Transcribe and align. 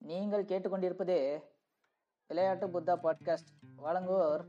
நீங்கள் 0.00 0.44
கேட்டுக்கொண்டிருப்பது 0.44 1.16
விளையாட்டு 2.30 2.66
புத்தா 2.66 2.94
பாட்காஸ்ட். 3.04 3.50
வழங்குவோர் 3.84 4.42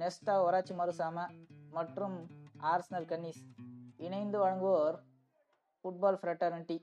நெஸ்டா 0.00 0.34
ஒராச்சி 0.46 0.74
மருசாம 0.74 1.26
மற்றும் 1.76 2.16
ஆர்ஸ்னல் 2.72 3.06
கன்னிஸ். 3.10 3.40
இணைந்து 3.96 4.38
வழங்குவோர் 4.44 4.96
ஃபுட்பால் 5.84 6.18
ஃப்ரெட்டர்னிட்டி. 6.20 6.76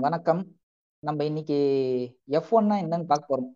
வணக்கம். 0.00 0.42
நம்ம 1.02 1.24
இன்னைக்கு 1.24 1.58
எஃப் 2.38 2.52
ஒன்னா 2.56 2.76
என்னன்னு 2.84 3.10
பார்க்க 3.12 3.32
போறோம். 3.32 3.52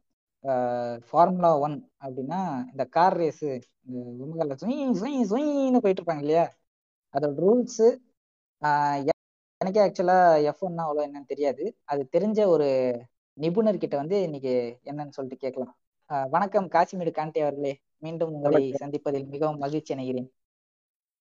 ஃபார்முலா 1.08 1.52
ஒன் 1.66 1.76
அப்படின்னா 2.04 2.40
இந்த 2.70 2.84
கார் 2.96 3.16
ரேஸு 3.16 3.50
இந்த 3.86 3.98
விமகல்ல 4.20 4.56
சுயின்னு 4.62 5.82
போயிட்டு 5.84 6.02
இருப்பாங்க 6.02 6.24
இல்லையா? 6.26 6.46
அதோட 7.14 7.34
ரூல்ஸு 7.44 7.88
எனக்கே 9.66 9.84
ஆக்சுவலா 9.84 10.16
எஃப் 10.48 10.60
ஒன்னா 10.66 10.82
அவ்வளோ 10.86 11.00
என்னன்னு 11.06 11.30
தெரியாது. 11.30 11.62
அது 11.84 12.02
தெரிஞ்ச 12.12 12.40
ஒரு 12.46 12.66
நிபுணர் 13.38 13.80
கிட்ட 13.84 13.96
வந்து 13.96 14.16
இன்னைக்கு 14.26 14.52
என்னன்னு 14.84 15.14
சொல்லிட்டு 15.16 15.38
கேட்கலாம். 15.44 15.72
வணக்கம் 16.34 16.68
காசிமேடு 16.74 17.12
காண்டே 17.16 17.40
அவர்களே. 17.44 17.72
மீண்டும் 18.04 18.34
உங்களை 18.36 18.60
சந்திப்பதில் 18.82 19.26
மிகவும் 19.32 19.58
மகிழ்ச்சி 19.64 19.92
அடைகிறேன். 19.94 20.28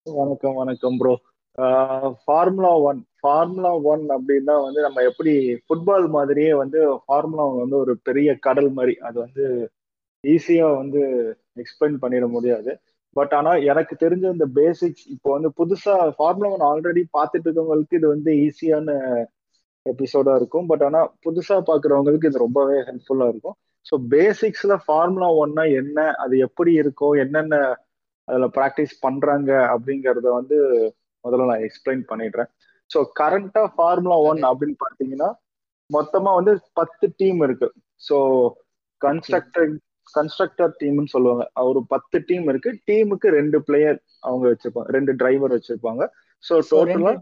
வணக்கம் 0.08 0.60
வணக்கம் 0.62 0.98
bro 0.98 1.14
formula 2.26 2.74
one 2.90 3.00
formula 3.20 3.72
one 3.94 4.04
அப்படின்னா 4.16 4.58
வந்து 4.68 4.82
நம்ம 4.82 5.02
எப்படி 5.10 5.34
ஃபுட்பால் 5.66 6.08
மாதிரியே 6.10 6.54
வந்து 6.54 6.82
ஃபார்முலா 7.06 7.46
வந்து 7.64 7.78
ஒரு 7.84 7.96
பெரிய 8.10 8.36
கடல் 8.48 8.72
மாதிரி. 8.80 8.96
அது 9.08 9.18
வந்து 9.26 9.46
ஈஸியா 10.24 10.68
வந்து 10.82 11.02
எக்ஸ்பிளைன் 11.64 12.02
பண்ணிட 12.04 12.28
முடியாது. 12.30 12.74
பட் 13.16 13.34
ஆனா 13.34 13.52
எனக்கு 13.72 13.94
தெரிஞ்ச 14.04 14.26
இந்த 14.36 14.48
பேசிக்ஸ் 14.60 15.06
இப்போ 15.16 15.30
வந்து 15.36 15.50
புதுசா 15.60 15.94
ஃபார்முலா 16.18 16.50
ஒன் 16.56 16.66
ஆல்ரெடி 16.72 17.04
பார்த்துட்டு 17.18 17.48
இருக்கவங்களுக்கு 17.48 18.00
இது 18.00 18.08
வந்து 18.08 18.32
ஈஸியான 18.46 18.90
எபிசோடா 19.86 20.34
இருக்கும். 20.36 20.68
பட் 20.68 20.84
ஆனா 20.84 21.02
புதுசா 21.26 21.58
பாக்குறவங்களுக்கு 21.70 22.30
இது 22.32 22.46
ரொம்பவே 22.46 22.78
ஹெல்ப்ஃபுல்லா 22.90 23.28
இருக்கும். 23.34 23.56
ஸோ 23.86 23.96
பேசிக்ஸ்ல 24.14 24.74
ஃபார்முலா 24.86 25.30
ஒன்னா 25.44 25.64
என்ன 25.82 25.98
அது 26.24 26.36
எப்படி 26.48 26.72
இருக்கும் 26.74 27.16
என்னென்ன 27.24 27.56
அதுல 28.28 28.46
ப்ராக்டிஸ் 28.58 28.94
பண்றாங்க 29.02 29.52
அப்படிங்கறத 29.74 30.28
வந்து 30.40 30.58
முதல்ல 31.26 31.50
நான் 31.52 31.66
எக்ஸ்பிளைன் 31.68 32.04
பண்ணிடுறேன். 32.12 32.50
ஸோ 32.90 33.00
கரண்டா 33.20 33.64
ஃபார்முலா 33.76 34.18
ஒன் 34.30 34.42
அப்படின்னு 34.50 34.78
பாத்தீங்கன்னா 34.86 35.30
மொத்தமா 35.90 36.32
வந்து 36.40 36.54
பத்து 36.74 37.06
டீம் 37.18 37.42
இருக்கு. 37.42 37.68
ஸோ 38.02 38.18
கன்ஸ்ட்ரக்டர் 39.02 39.68
கன்ஸ்ட்ரக்டர் 40.18 40.74
டீம்னு 40.82 41.14
சொல்லுவாங்க. 41.14 41.46
ஒரு 41.70 41.82
பத்து 41.94 42.18
டீம் 42.30 42.48
இருக்கு. 42.52 42.72
டீமுக்கு 42.90 43.30
ரெண்டு 43.40 43.60
பிளேயர் 43.70 44.00
அவங்க 44.28 44.46
வச்சிருப்பாங்க. 44.52 44.90
ரெண்டு 44.98 45.14
டிரைவர் 45.22 45.56
வச்சிருப்பாங்க. 45.58 46.06
ஸோ 46.44 46.56
டோட்டலா 46.72 47.14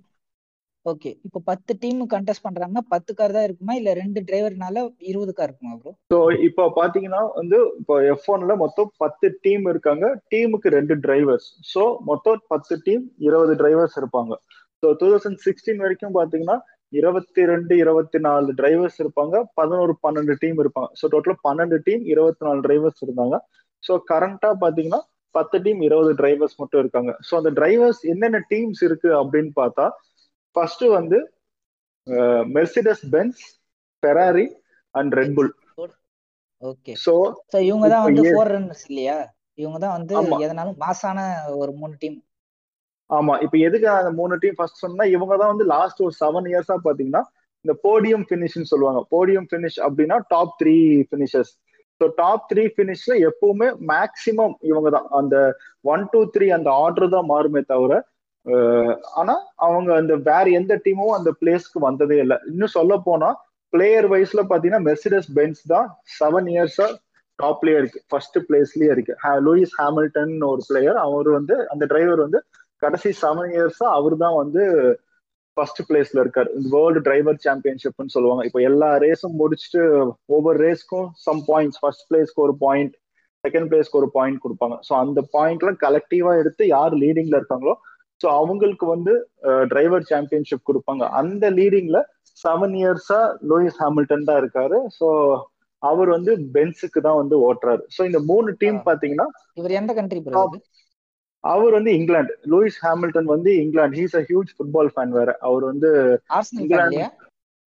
ஓகே 0.85 1.09
இப்போ 1.25 1.39
பத்து 1.49 1.71
டீம் 1.81 1.99
கண்டெஸ்ட் 2.13 2.43
பண்றாங்கன்னா 2.45 2.81
பத்து 2.93 3.11
கார் 3.17 3.35
தான் 3.35 3.45
இருக்குமா? 3.47 3.73
இல்ல 3.79 3.89
ரெண்டு 3.99 4.19
டிரைவர்னால 4.29 4.81
இருபது 5.11 5.33
கார் 5.37 5.49
இருக்குமா 5.49 5.75
ப்ரோ 5.81 5.91
ஸோ 6.11 6.17
இப்போ 6.47 6.63
பாத்தீங்கன்னா 6.79 7.21
வந்து 7.37 7.57
இப்போ 7.81 7.95
எஃப் 8.13 8.27
ஒன்ல 8.33 8.55
மொத்தம் 8.63 8.89
பத்து 9.03 9.27
டீம் 9.45 9.65
இருக்காங்க. 9.73 10.07
டீமுக்கு 10.33 10.73
ரெண்டு 10.77 10.95
டிரைவர்ஸ் 11.05 11.47
ஸோ 11.73 11.83
மொத்தம் 12.09 12.41
பத்து 12.53 12.75
டீம் 12.87 13.05
இருபது 13.27 13.55
டிரைவர்ஸ் 13.61 13.97
இருப்பாங்க. 14.01 14.33
ஸோ 14.83 14.89
டூ 15.01 15.07
தௌசண்ட் 15.13 15.41
சிக்ஸ்டீன் 15.47 15.81
வரைக்கும் 15.85 16.17
பாத்தீங்கன்னா 16.19 16.57
இருபத்தி 16.93 17.41
ரெண்டு 17.51 17.73
இருபத்தி 17.83 18.19
நாலு 18.27 18.49
டிரைவர்ஸ் 18.59 18.97
இருப்பாங்க. 19.03 19.35
பதினோரு 19.59 19.93
பன்னெண்டு 20.05 20.33
டீம் 20.43 20.59
இருப்பாங்க. 20.63 20.89
ஸோ 20.99 21.05
டோட்டல் 21.13 21.37
பன்னெண்டு 21.47 21.77
டீம் 21.87 22.03
இருபத்தி 22.13 22.45
நாலு 22.47 22.61
டிரைவர்ஸ் 22.67 23.01
இருந்தாங்க. 23.05 23.37
ஸோ 23.83 23.95
கரண்டா 24.11 24.51
பாத்தீங்கன்னா 24.63 25.01
பத்து 25.35 25.57
டீம் 25.65 25.79
இருபது 25.87 26.11
டிரைவர்ஸ் 26.19 26.57
மட்டும் 26.61 26.81
இருக்காங்க. 26.83 27.11
ஸோ 27.27 27.33
அந்த 27.39 27.51
டிரைவர்ஸ் 27.59 28.01
என்னென்ன 28.13 28.41
டீம்ஸ் 28.51 28.81
இருக்கு 28.87 29.09
அப்படின்னு 29.21 29.51
பார்த்தா 29.61 29.85
ஃபர்ஸ்ட் 30.55 30.85
வந்து 30.97 31.19
Mercedes 32.57 33.03
Benz 33.13 33.41
Ferrari 34.03 34.47
and 34.95 35.13
Red Bull 35.19 35.51
okay 36.63 36.93
so 37.05 37.13
இவங்க 37.69 37.85
தான் 37.93 38.03
வந்து 38.07 38.23
ஃபோர் 38.27 38.51
ரன்னர்ஸ் 38.55 38.85
இல்லையா? 38.89 39.15
இவங்க 39.61 39.77
தான் 39.83 39.95
வந்து 39.97 40.13
எதனாலும் 40.45 40.77
மாசான 40.83 41.17
ஒரு 41.61 41.71
மூணு 41.79 41.93
டீம் 42.01 42.15
ஆமா 43.13 43.33
இப்ப 43.45 43.55
எதுக்கு 43.67 43.87
அந்த 43.93 44.11
மூணு 44.19 44.35
டீம் 44.43 44.57
ஃபர்ஸ்ட் 44.57 44.83
சொன்னா 44.83 45.05
இவங்க 45.15 45.33
தான் 45.41 45.51
வந்து 45.53 45.65
லாஸ்ட் 45.73 46.03
ஒரு 46.05 46.13
செவன் 46.21 46.47
இயர்ஸா 46.51 46.77
பாத்தீங்கன்னா 46.85 47.23
இந்த 47.65 47.73
போடியம் 47.85 48.25
பினிஷ்னு 48.29 48.69
சொல்லுவாங்க. 48.71 49.01
போடியம் 49.13 49.47
பினிஷ் 49.51 49.79
அப்படின்னா 49.85 50.17
top 50.31 50.55
three 50.61 50.75
finishers 51.11 51.53
so 52.01 52.05
top 52.17 52.47
three 52.51 52.63
பினிஷ்ல 52.77 53.13
எப்பவுமே 53.29 53.67
மேக்சிமம் 53.91 54.55
இவங்க 54.69 54.89
தான் 54.95 55.07
அந்த 55.19 55.35
ஒன் 55.85 56.03
டூ 56.13 56.21
த்ரீ 56.35 56.47
அந்த 56.57 56.69
ஆர்டர் 56.83 57.13
தான் 57.15 57.29
மாறுமே 57.33 57.61
தவிர 57.73 57.93
ஆனா 59.19 59.33
அவங்க 59.65 59.89
அந்த 60.01 60.13
வேற 60.29 60.45
எந்த 60.59 60.73
டீமும் 60.85 61.15
அந்த 61.17 61.31
பிளேஸ்க்கு 61.41 61.79
வந்ததே 61.85 62.17
இல்லை. 62.23 62.37
இன்னும் 62.51 62.75
சொல்ல 62.77 62.93
போனா 63.05 63.29
பிளேயர் 63.73 64.07
வைஸ்ல 64.13 64.41
பாத்தீங்கன்னா 64.49 64.85
மெர்சிடஸ் 64.87 65.29
பென்ஸ் 65.37 65.61
தான் 65.71 65.87
செவன் 66.17 66.49
இயர்ஸா 66.53 66.87
டாப்லயே 67.39 67.77
இருக்கு. 67.81 67.99
ஃபர்ஸ்ட் 68.09 68.37
பிளேஸ்லயே 68.47 68.89
இருக்கு. 68.95 69.13
லூயிஸ் 69.45 69.75
ஹாமில்டன் 69.81 70.33
ஒரு 70.49 70.63
பிளேயர் 70.69 70.99
அவர் 71.05 71.29
வந்து 71.37 71.55
அந்த 71.73 71.83
டிரைவர் 71.91 72.23
வந்து 72.25 72.41
கடைசி 72.83 73.09
செவன் 73.23 73.51
இயர்ஸா 73.55 73.87
அவர் 73.97 74.15
தான் 74.25 74.39
வந்து 74.41 74.63
ஃபர்ஸ்ட் 75.57 75.81
பிளேஸ்ல 75.87 76.19
இருக்காரு. 76.23 76.49
வேர்ல்டு 76.73 76.99
டிரைவர் 77.07 77.43
சாம்பியன்ஷிப்னு 77.45 78.13
சொல்லுவாங்க. 78.15 78.43
இப்போ 78.49 78.59
எல்லா 78.69 78.89
ரேஸும் 79.05 79.39
முடிச்சுட்டு 79.41 79.81
ஒவ்வொரு 80.35 80.57
ரேஸ்க்கும் 80.65 81.07
சம் 81.25 81.41
பாயிண்ட்ஸ் 81.49 81.79
ஃபர்ஸ்ட் 81.81 82.05
பிளேஸ்க்கு 82.09 82.45
ஒரு 82.47 82.55
பாயிண்ட் 82.65 82.95
செகண்ட் 83.43 83.69
பிளேஸ்க்கு 83.71 83.99
ஒரு 84.01 84.09
பாயிண்ட் 84.17 84.43
கொடுப்பாங்க. 84.45 84.75
ஸோ 84.87 84.93
அந்த 85.03 85.19
பாயிண்ட்லாம் 85.35 85.79
கலெக்டிவா 85.85 86.33
எடுத்து 86.41 86.65
யார் 86.75 86.95
லீடிங்ல 87.03 87.39
இருக்காங்களோ 87.41 87.75
ஸோ 88.21 88.27
அவங்களுக்கு 88.39 88.85
வந்து 88.95 89.13
டிரைவர் 89.71 90.09
சாம்பியன்ஷிப் 90.11 90.67
கொடுப்பாங்க. 90.69 91.03
அந்த 91.21 91.45
லீடிங்ல 91.59 91.99
செவன் 92.43 92.75
இயர்ஸா 92.81 93.21
லூயிஸ் 93.49 93.81
ஹாமில்டன் 93.83 94.27
தான் 94.29 94.39
இருக்காரு. 94.41 94.77
ஸோ 94.97 95.07
அவர் 95.83 96.09
வந்து 96.15 96.31
பென்ஸுக்கு 96.55 96.99
தான் 97.07 97.19
வந்து 97.21 97.35
ஓட்டுறாரு. 97.47 97.83
ஸோ 97.95 98.01
இந்த 98.09 98.19
மூணு 98.29 98.49
டீம் 98.61 98.79
பாத்தீங்கன்னா 98.89 99.27
இவர் 99.61 99.73
எந்த 99.79 99.93
கண்ட்ரி 99.99 100.21
அவர் 101.43 101.73
வந்து 101.73 101.91
இங்கிலாந்து. 101.97 102.33
லூயிஸ் 102.51 102.79
ஹாமில்டன் 102.83 103.29
வந்து 103.33 103.51
England. 103.63 103.97
He's 104.01 104.15
a 104.15 104.23
huge 104.29 104.51
football 104.55 104.91
fan 104.93 105.13
வேற. 105.17 105.29
அவர் 105.41 105.63
வந்து 105.71 105.89
இங்கிலாந்து 106.59 107.03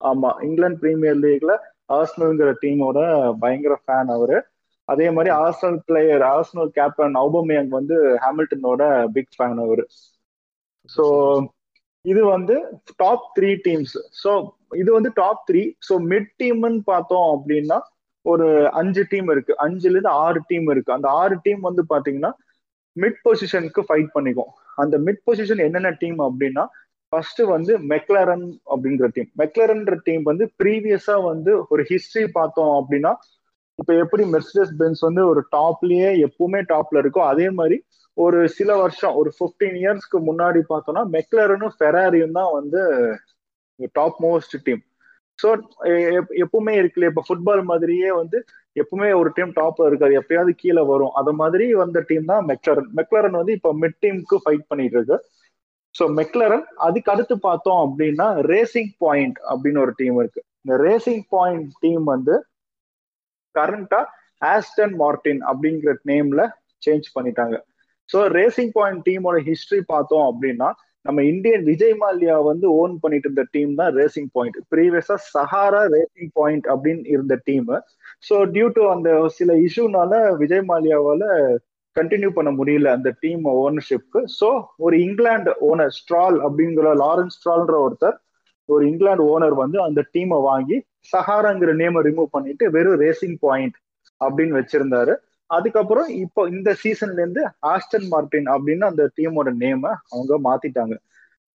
ஆமா 0.02 0.30
இங்கிலாந்து 0.48 0.82
பிரீமியர் 0.84 1.20
லீக்ல 1.24 1.54
ஆர்ஸ்னல்ங்கிற 1.98 2.52
டீமோட 2.62 3.00
பயங்கர 3.42 3.74
ஃபேன் 3.82 4.12
அவரு. 4.16 4.38
அதே 4.88 5.08
மாதிரி 5.16 5.32
Arsenal 5.38 5.80
player 5.88 6.24
Arsenal 6.32 6.72
captain 6.78 7.16
Aubameyang 7.22 7.72
வந்து 7.78 7.96
ஹாமில்டனோட 8.24 8.82
பிக் 9.16 9.34
ஃபேன் 9.36 9.60
அவரு. 9.66 9.84
ஸோ 10.90 11.06
இது 12.06 12.22
வந்து 12.28 12.56
டாப் 13.00 13.26
த்ரீ 13.36 13.50
டீம்ஸ் 13.66 13.96
ஸோ 14.22 14.32
இது 14.82 14.90
வந்து 14.98 15.10
டாப் 15.20 15.42
த்ரீ 15.50 15.64
ஸோ 15.88 15.96
மிட் 16.12 16.32
டீம்னு 16.40 16.82
பார்த்தோம் 16.86 17.28
அப்படின்னா 17.36 17.78
ஒரு 18.26 18.48
அஞ்சு 18.80 19.04
டீம் 19.12 19.30
இருக்கு. 19.34 19.54
அஞ்சுல 19.66 19.96
இருந்து 19.96 20.14
ஆறு 20.24 20.40
டீம் 20.50 20.68
இருக்கு. 20.74 20.92
அந்த 20.98 21.08
ஆறு 21.22 21.36
டீம் 21.46 21.62
வந்து 21.70 21.84
பாத்தீங்கன்னா 21.92 22.32
மிட் 22.96 23.20
பொசிஷனுக்கு 23.26 23.82
ஃபைட் 23.88 24.14
பண்ணிக்கும். 24.16 24.52
அந்த 24.76 24.98
மிட் 24.98 25.24
பொசிஷன் 25.28 25.64
என்னென்ன 25.66 25.92
டீம் 26.00 26.20
அப்படின்னா 26.20 26.64
ஃபர்ஸ்ட் 27.14 27.42
வந்து 27.46 27.74
மெக்லரன் 27.80 28.46
அப்படின்ற 28.66 29.08
டீம் 29.08 29.30
மெக்லரன்ற 29.38 29.96
டீம் 30.04 30.24
வந்து 30.24 30.46
ப்ரீவியஸா 30.64 31.24
வந்து 31.24 31.52
ஒரு 31.68 31.84
ஹிஸ்டரி 31.90 32.28
பார்த்தோம் 32.32 32.74
அப்படின்னா 32.80 33.12
இப்ப 33.80 33.94
எப்படி 33.94 34.24
மெர்சிடஸ் 34.26 34.74
பென்ஸ் 34.78 35.00
வந்து 35.00 35.22
ஒரு 35.28 35.42
டாப்லயே 35.52 36.10
எப்பவுமே 36.28 36.62
டாப்ல 36.68 37.02
இருக்கோ 37.02 37.22
அதே 37.24 37.50
மாதிரி 37.50 37.78
ஒரு 38.18 38.50
சில 38.50 38.70
வருஷம் 38.76 39.14
ஒரு 39.14 39.30
ஃபிஃப்டீன் 39.38 39.78
இயர்ஸ்க்கு 39.82 40.20
முன்னாடி 40.20 40.62
பார்த்தோம்னா 40.70 41.04
மெக்லரனும் 41.12 41.76
ஃபெராரியும் 41.80 42.32
தான் 42.32 42.52
வந்து 42.54 42.82
டாப் 43.92 44.20
மோஸ்ட் 44.24 44.56
டீம் 44.64 44.82
ஸோ 45.40 45.50
எப்பவுமே 46.44 46.74
இருக்குல்ல 46.80 47.10
இப்போ 47.12 47.24
ஃபுட்பால் 47.28 47.64
மாதிரியே 47.72 48.10
வந்து 48.22 48.38
எப்பவுமே 48.76 49.10
ஒரு 49.22 49.30
டீம் 49.38 49.54
டாப்ல 49.60 49.88
இருக்காது. 49.90 50.14
எப்பயாவது 50.22 50.52
கீழே 50.62 50.84
வரும். 50.92 51.14
அது 51.20 51.32
மாதிரி 51.42 51.66
வந்த 51.84 52.00
டீம் 52.10 52.30
தான் 52.32 52.46
மெக்லரன் 52.52 52.90
மெக்லரன் 53.00 53.40
வந்து 53.40 53.56
இப்போ 53.58 53.72
மிட் 53.84 53.98
டீமுக்கு 54.04 54.38
ஃபைட் 54.44 54.70
பண்ணிட்டு 54.70 54.98
இருக்கு. 55.00 55.18
ஸோ 55.96 56.04
மெக்லரன் 56.20 56.66
அதுக்கு 56.88 57.12
அடுத்து 57.14 57.36
பார்த்தோம் 57.48 57.82
அப்படின்னா 57.86 58.28
ரேசிங் 58.54 58.94
பாயிண்ட் 59.04 59.40
அப்படின்னு 59.52 59.84
ஒரு 59.86 59.94
டீம் 60.02 60.18
இருக்கு. 60.22 60.42
இந்த 60.64 60.76
ரேசிங் 60.88 61.26
பாயிண்ட் 61.36 61.68
டீம் 61.84 62.06
வந்து 62.14 62.36
கரண்டா 63.56 64.02
ஆஸ்டன் 64.54 64.96
மார்டின் 65.02 65.42
அப்படிங்கிற 65.50 65.94
நேம்ல 66.12 66.42
சேஞ்ச் 66.86 67.08
பண்ணிட்டாங்க. 67.16 67.56
ஸோ 68.10 68.20
ரேசிங் 68.40 68.72
பாயிண்ட் 68.78 69.04
டீமோட 69.10 69.38
ஹிஸ்டரி 69.50 69.82
பார்த்தோம் 69.94 70.26
அப்படின்னா 70.32 70.70
நம்ம 71.06 71.20
இந்தியன் 71.32 71.64
விஜய் 71.70 71.96
மால்யா 72.02 72.36
வந்து 72.50 72.68
ஓன் 72.82 72.94
பண்ணிட்டு 73.04 73.28
இருந்த 73.28 73.44
டீம் 73.56 73.72
தான் 73.80 73.92
ரேசிங் 73.96 74.30
பாயிண்ட் 74.36 74.58
ப்ரீவியஸா 74.72 75.16
சஹாரா 75.34 75.82
ரேசிங் 75.96 76.32
பாயிண்ட் 76.34 76.68
அப்படின்னு 76.74 77.04
இருந்த 77.16 77.36
டீம் 77.48 77.70
ஸோ 78.24 78.38
டியூ 78.54 78.68
டு 78.70 78.84
அந்த 78.88 79.10
சில 79.38 79.54
இஷ்யூனால 79.68 80.12
விஜய் 80.42 80.66
மால்யாவால 80.72 81.24
கண்டினியூ 81.96 82.30
பண்ண 82.36 82.50
முடியல 82.60 82.90
அந்த 82.98 83.10
டீம் 83.24 83.48
ஓனர்ஷிப்க்கு 83.58 84.22
ஸோ 84.40 84.50
ஒரு 84.78 84.96
இங்கிலாந்து 85.06 85.54
ஓனர் 85.70 85.96
ஸ்ட்ரால் 85.98 86.38
அப்படிங்கிற 86.46 86.94
லாரன்ஸ் 87.04 87.38
ஸ்ட்ரால்ன்ற 87.38 87.78
ஒருத்தர் 87.86 88.18
ஒரு 88.70 88.84
இங்கிலாந்து 88.92 89.24
ஓனர் 89.34 89.56
வந்து 89.64 89.78
அந்த 89.88 90.02
டீமை 90.14 90.40
வாங்கி 90.50 90.78
சஹாராங்கிற 91.12 91.72
நேமை 91.82 92.02
ரிமூவ் 92.08 92.30
பண்ணிட்டு 92.32 92.66
வெறும் 92.76 93.00
ரேசிங் 93.02 93.38
பாயிண்ட் 93.42 93.78
அப்படின்னு 94.22 94.58
வச்சிருந்தாரு. 94.60 95.14
அதுக்கப்புறம் 95.58 96.10
இப்போ 96.24 96.42
இந்த 96.56 96.70
சீசன்ல 96.82 97.22
இருந்து 97.24 97.44
ஆஸ்டன் 97.72 98.08
மார்டின் 98.14 98.48
அப்படின்னு 98.54 98.86
அந்த 98.90 99.04
டீமோட 99.18 99.50
நேம 99.64 99.84
அவங்க 100.14 100.34
மாத்திட்டாங்க. 100.48 100.96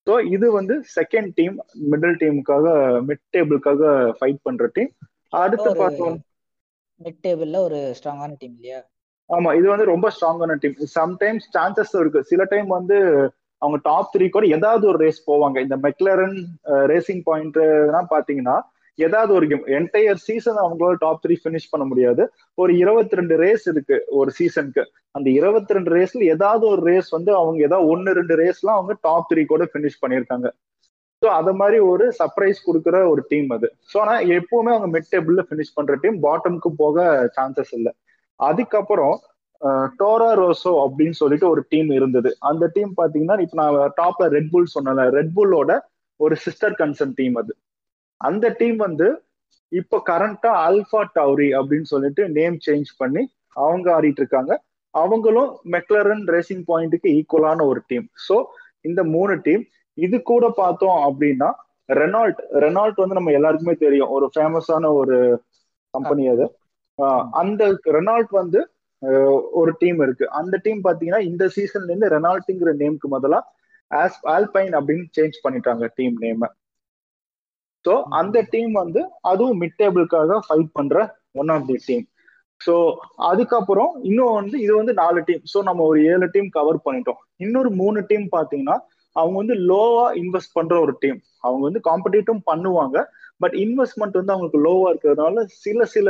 ஸோ 0.07 0.15
இது 0.35 0.47
வந்து 0.57 0.75
செகண்ட் 0.95 1.31
டீம் 1.37 1.55
மிடில் 1.91 2.17
டீமுக்காக 2.23 2.65
மிட் 3.07 3.23
டேபிளுக்காக 3.35 3.93
ஃபைட் 4.17 4.41
பண்ற 4.47 4.67
டீம் 4.75 4.91
அடுத்து 5.43 5.69
பார்த்தோம். 5.83 6.17
மிட் 7.01 7.21
டேபிள்ல 7.25 7.59
ஒரு 7.67 7.79
ஸ்ட்ராங்கான 7.99 8.35
டீம் 8.41 8.53
இல்லையா? 8.57 8.81
ஆமா 9.29 9.49
இது 9.59 9.67
வந்து 9.73 9.87
ரொம்ப 9.93 10.07
ஸ்ட்ராங்கான 10.15 10.57
டீம் 10.63 10.77
சம்டைம்ஸ் 10.99 11.47
சான்சஸ் 11.55 11.95
இருக்கு. 12.01 12.21
சில 12.31 12.43
டைம் 12.53 12.69
வந்து 12.77 12.97
அவங்க 13.61 13.77
டாப் 13.89 14.11
த்ரீ 14.13 14.25
கூட 14.35 14.45
ஏதாவது 14.57 14.85
ஒரு 14.91 14.99
ரேஸ் 15.05 15.19
போவாங்க. 15.29 15.57
இந்த 15.65 15.75
மெக்லரன் 15.87 16.37
ரேசிங் 16.93 17.23
பாயிண்ட் 17.29 17.59
பாத்தீங்கன்னா 18.13 18.57
ஏதாவது 18.99 19.31
ஒரு 19.37 19.45
கேம் 19.51 19.65
என்டையர் 19.77 20.19
சீசன் 20.27 20.59
அவங்களால 20.63 20.97
டாப் 21.03 21.21
த்ரீ 21.23 21.35
ஃபினிஷ் 21.41 21.71
பண்ண 21.71 21.83
முடியாது. 21.91 22.23
ஒரு 22.61 22.71
இருபத்தி 22.83 23.17
ரெண்டு 23.19 23.35
ரேஸ் 23.43 23.65
இருக்கு 23.71 23.97
ஒரு 24.19 24.31
சீசனுக்கு 24.37 24.83
அந்த 25.15 25.27
இருபத்தி 25.39 25.75
ரெண்டு 25.77 25.91
ரேஸ்ல 25.97 26.23
ஏதாவது 26.35 26.65
ஒரு 26.73 26.81
ரேஸ் 26.91 27.09
வந்து 27.17 27.31
அவங்க 27.41 27.59
ஏதாவது 27.67 27.89
ஒன்னு 27.93 28.13
ரெண்டு 28.19 28.35
ரேஸ்லாம் 28.43 28.79
அவங்க 28.79 28.95
டாப் 29.07 29.27
த்ரீ 29.31 29.43
கூட 29.51 29.65
ஃபினிஷ் 29.73 30.01
பண்ணியிருக்காங்க. 30.03 30.49
ஸோ 31.21 31.27
அது 31.39 31.51
மாதிரி 31.59 31.77
ஒரு 31.91 32.05
சர்ப்ரைஸ் 32.19 32.65
கொடுக்குற 32.67 32.97
ஒரு 33.11 33.21
டீம் 33.31 33.49
அது. 33.57 33.67
ஸோ 33.91 33.97
ஆனால் 34.03 34.23
எப்பவுமே 34.37 34.71
அவங்க 34.75 34.89
மிட் 34.95 35.11
டேபிள்ல 35.13 35.43
ஃபினிஷ் 35.49 35.75
பண்ற 35.77 35.93
டீம் 36.03 36.17
பாட்டமுக்கு 36.25 36.71
போக 36.83 37.05
சான்சஸ் 37.37 37.73
இல்லை. 37.79 37.93
அதுக்கப்புறம் 38.39 39.15
டோரா 39.99 40.31
ரோசோ 40.39 40.71
அப்படின்னு 40.85 41.15
சொல்லிட்டு 41.19 41.47
ஒரு 41.51 41.61
டீம் 41.71 41.91
இருந்தது. 41.97 42.29
அந்த 42.49 42.63
டீம் 42.75 42.91
பாத்தீங்கன்னா 43.01 43.37
இப்ப 43.45 43.57
நான் 43.61 43.77
டாப்ல 44.01 44.25
ரெட் 44.35 44.51
புல் 44.53 44.73
சொன்னல 44.75 45.05
ரெட் 45.17 45.31
புல்லோட 45.37 45.71
ஒரு 46.19 46.35
சிஸ்டர் 46.45 46.75
கன்சர்ன் 46.81 47.15
டீம் 47.19 47.37
அது. 47.41 47.53
அந்த 48.21 48.45
டீம் 48.59 48.77
வந்து 48.87 49.07
இப்போ 49.71 49.97
கரண்டா 50.09 50.51
அல்ஃபா 50.67 51.01
டவுரி 51.17 51.49
அப்படின்னு 51.59 51.87
சொல்லிட்டு 51.93 52.23
நேம் 52.37 52.57
சேஞ்ச் 52.67 52.89
பண்ணி 53.01 53.23
அவங்க 53.55 53.87
ஆடிட்டு 53.95 54.21
இருக்காங்க. 54.23 54.53
அவங்களும் 54.93 55.51
மெக்லரன் 55.75 56.23
ரேசிங் 56.33 56.65
பாயிண்ட்டுக்கு 56.69 57.09
ஈக்குவலான 57.19 57.65
ஒரு 57.71 57.81
டீம் 57.89 58.07
ஸோ 58.27 58.35
இந்த 58.89 59.01
மூணு 59.15 59.33
டீம் 59.47 59.63
இது 59.97 60.17
கூட 60.31 60.45
பார்த்தோம் 60.61 60.99
அப்படின்னா 61.07 61.49
ரெனால்ட் 61.89 62.39
ரெனால்ட் 62.63 63.01
வந்து 63.01 63.17
நம்ம 63.17 63.33
எல்லாருக்குமே 63.39 63.75
தெரியும். 63.85 64.11
ஒரு 64.15 64.27
ஃபேமஸான 64.33 64.91
ஒரு 65.01 65.17
கம்பெனி 65.93 66.23
அது. 66.33 66.45
அந்த 67.41 67.63
ரெனால்ட் 67.97 68.31
வந்து 68.41 68.59
ஒரு 69.59 69.71
டீம் 69.81 69.99
இருக்கு. 70.05 70.25
அந்த 70.39 70.55
டீம் 70.65 70.81
பாத்தீங்கன்னா 70.87 71.21
இந்த 71.31 71.43
சீசன்ல 71.55 71.91
இருந்து 71.91 72.13
ரெனால்ட்டுங்கிற 72.15 72.71
நேம்க்கு 72.81 73.09
முதலா 73.15 73.39
ஆஸ் 73.91 74.19
ஆல்பைன் 74.35 74.73
அப்படின்னு 74.79 75.05
சேஞ்ச் 75.17 75.37
பண்ணிட்டாங்க 75.45 75.85
டீம் 75.97 76.15
நேமை 76.23 76.47
ஸோ 77.85 77.93
அந்த 78.09 78.37
டீம் 78.53 78.71
வந்து 78.73 79.01
அதுவும் 79.21 79.59
மிட் 79.61 79.79
டேபிளுக்காக 79.81 80.39
ஃபைட் 80.47 80.71
பண்ற 80.73 80.97
one 81.31 81.49
of 81.49 81.67
the 81.67 81.77
team 81.87 82.05
so 82.61 82.73
அதுக்கப்புறம் 83.29 83.91
இன்னும் 84.01 84.33
வந்து 84.33 84.61
இது 84.61 84.73
வந்து 84.75 84.93
நாலு 84.93 85.19
டீம் 85.23 85.43
ஸோ 85.53 85.61
நம்ம 85.63 85.83
ஒரு 85.83 85.99
ஏழு 86.03 86.27
டீம் 86.31 86.49
கவர் 86.49 86.77
பண்ணிட்டோம். 86.85 87.19
இன்னொரு 87.37 87.69
மூணு 87.71 87.99
டீம் 88.07 88.27
பார்த்தீங்கன்னா 88.35 88.77
அவங்க 89.15 89.35
வந்து 89.37 89.55
லோவா 89.71 90.05
இன்வெஸ்ட் 90.13 90.53
பண்ற 90.53 90.79
ஒரு 90.79 90.93
டீம் 90.99 91.19
அவங்க 91.39 91.61
வந்து 91.63 91.81
காம்படிட்டும் 91.89 92.41
பண்ணுவாங்க. 92.51 92.97
பட் 93.39 93.53
இன்வெஸ்ட்மெண்ட் 93.53 94.17
வந்து 94.19 94.33
அவங்களுக்கு 94.33 94.61
லோவா 94.67 94.87
இருக்கிறதுனால 94.91 95.43
சில 95.63 95.85
சில 95.85 96.09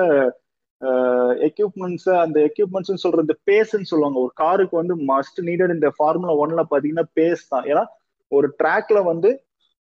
எக்யூப்மெண்ட்ஸ் 1.48 2.10
அந்த 2.24 2.38
எக்யூப்மெண்ட்ஸ் 2.50 2.92
இந்த 3.26 3.36
பேஸ்ன்னு 3.50 3.90
சொல்லுவாங்க. 3.92 4.18
ஒரு 4.20 4.34
காருக்கு 4.36 4.76
வந்து 4.82 4.96
மஸ்ட் 5.12 5.40
நீடட் 5.50 5.76
இந்த 5.78 5.90
ஃபார்முலா 5.98 6.36
ஒன்ல 6.44 6.64
பாத்தீங்கன்னா 6.72 7.08
பேஸ் 7.20 7.44
தான். 7.50 7.66
ஏன்னா 7.72 7.84
ஒரு 8.32 8.48
ட்ராக்ல 8.64 9.00
வந்து 9.04 9.30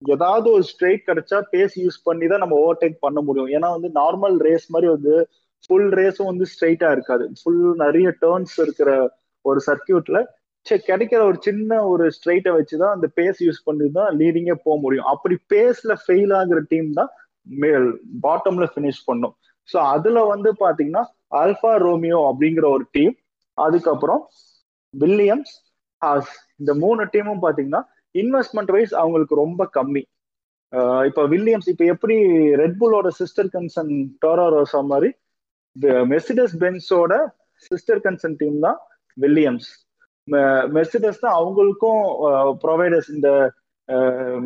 ஏதாவது 0.02 0.46
ஒரு 0.56 0.64
ஸ்ட்ரெயிட் 0.70 1.06
கிடைச்சா 1.08 1.38
பேஸ் 1.52 1.74
யூஸ் 1.84 1.98
பண்ணி 2.08 2.26
தான் 2.32 2.42
நம்ம 2.44 2.56
ஓவர்டேக் 2.64 2.96
பண்ண 3.06 3.18
முடியும். 3.28 3.50
ஏன்னா 3.56 3.68
வந்து 3.76 3.88
நார்மல் 4.00 4.36
ரேஸ் 4.48 4.66
மாதிரி 4.74 4.88
வந்து 4.96 5.14
ஃபுல் 5.64 5.90
ரேஸும் 6.00 6.30
வந்து 6.32 6.46
ஸ்ட்ரைட்டா 6.52 6.90
இருக்காது. 6.96 7.24
ஃபுல் 7.40 7.64
நிறைய 7.84 8.08
டேர்ன்ஸ் 8.24 8.54
இருக்கிற 8.64 8.90
ஒரு 9.44 9.60
சர்க்கியூட்ல 9.68 10.18
சரி 10.66 10.82
கிடைக்கிற 10.88 11.20
ஒரு 11.30 11.38
சின்ன 11.46 11.78
ஒரு 11.90 12.04
ஸ்ட்ரெயிட்டை 12.16 12.52
வச்சுதான் 12.56 12.94
அந்த 12.96 13.06
பேஸ் 13.18 13.38
யூஸ் 13.46 13.60
பண்ணி 13.68 13.86
தான் 13.98 14.10
லீடிங்கே 14.20 14.56
போக 14.64 14.76
முடியும். 14.84 15.08
அப்படி 15.12 15.36
பேஸ்ல 15.52 15.92
ஃபெயில் 16.02 16.32
ஆகுற 16.40 16.60
டீம் 16.72 16.90
தான் 16.98 17.10
பாட்டம்ல 18.26 18.66
ஃபினிஷ் 18.72 19.02
பண்ணும். 19.06 19.34
ஸோ 19.68 19.78
அதுல 19.94 20.18
வந்து 20.32 20.50
பாத்தீங்கன்னா 20.64 21.04
ஆல்பா 21.40 21.72
ரோமியோ 21.86 22.18
அப்படிங்கிற 22.30 22.66
ஒரு 22.76 22.84
டீம் 22.96 23.14
அதுக்கப்புறம் 23.58 24.22
வில்லியம்ஸ் 24.94 25.54
ஹாஸ் 26.02 26.30
இந்த 26.60 26.72
மூணு 26.84 27.02
டீமும் 27.14 27.42
பாத்தீங்கன்னா 27.46 27.82
இன்வெஸ்ட்மெண்ட் 28.14 28.72
வைஸ் 28.76 28.94
அவங்களுக்கு 29.02 29.34
ரொம்ப 29.44 29.62
கம்மி. 29.76 30.02
இப்போ 31.08 31.22
வில்லியம்ஸ் 31.34 31.68
இப்போ 31.72 31.84
எப்படி 31.94 32.16
ரெட்புல்லோட 32.62 33.08
சிஸ்டர் 33.20 33.48
கன்சர்ன் 33.54 33.94
டோரா 34.24 34.46
ரோசா 34.54 34.80
மாதிரி 34.92 35.10
மெர்சிடஸ் 36.12 36.54
பென்ஸோட 36.62 37.14
சிஸ்டர் 37.70 38.02
கன்சர்ன் 38.06 38.36
டீம் 38.40 38.58
தான் 38.66 38.78
வில்லியம்ஸ் 39.16 39.70
மெர்சிடஸ் 40.76 41.22
தான் 41.24 41.36
அவங்களுக்கும் 41.40 42.02
ப்ரொவைடர்ஸ் 42.64 43.10
இந்த 43.16 43.28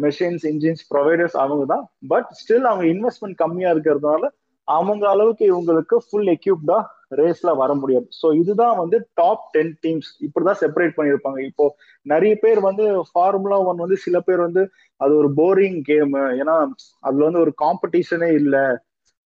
மெஷின்ஸ் 0.04 0.44
இன்ஜின்ஸ் 0.52 0.82
ப்ரொவைடர்ஸ் 0.92 1.36
அவங்க 1.42 1.64
தான். 1.72 1.84
பட் 2.12 2.28
ஸ்டில் 2.40 2.68
அவங்க 2.70 2.84
இன்வெஸ்ட்மெண்ட் 2.94 3.36
கம்மியாக 3.42 3.74
இருக்கிறதுனால 3.74 4.22
அவங்க 4.68 5.04
அளவுக்கு 5.08 5.44
இவங்களுக்கு 5.50 5.96
ஃபுல் 6.04 6.30
எக்யூப்டா 6.34 6.76
ரேஸ்ல 7.12 7.50
வர 7.56 7.70
முடியாது. 7.74 8.06
ஸோ 8.20 8.26
இதுதான் 8.40 8.76
வந்து 8.82 8.96
டாப் 9.14 9.44
டென் 9.52 9.74
டீம்ஸ் 9.82 10.10
இப்படிதான் 10.26 10.60
செப்பரேட் 10.62 10.96
பண்ணியிருப்பாங்க. 10.98 11.40
இப்போ 11.50 11.64
நிறைய 12.06 12.34
பேர் 12.44 12.60
வந்து 12.60 12.84
ஃபார்முலா 13.10 13.58
ஒன் 13.68 13.82
வந்து 13.84 13.98
சில 14.06 14.18
பேர் 14.20 14.40
வந்து 14.40 14.62
அது 15.00 15.12
ஒரு 15.20 15.30
போரிங் 15.40 15.80
கேம் 15.90 16.14
ஏன்னா 16.40 16.56
அதுல 17.04 17.26
வந்து 17.28 17.42
ஒரு 17.44 17.52
காம்படிஷனே 17.64 18.30
இல்லை. 18.40 18.64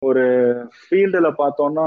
ஒரு 0.02 0.24
ஃபீல்டுல 0.82 1.30
பார்த்தோம்னா 1.40 1.86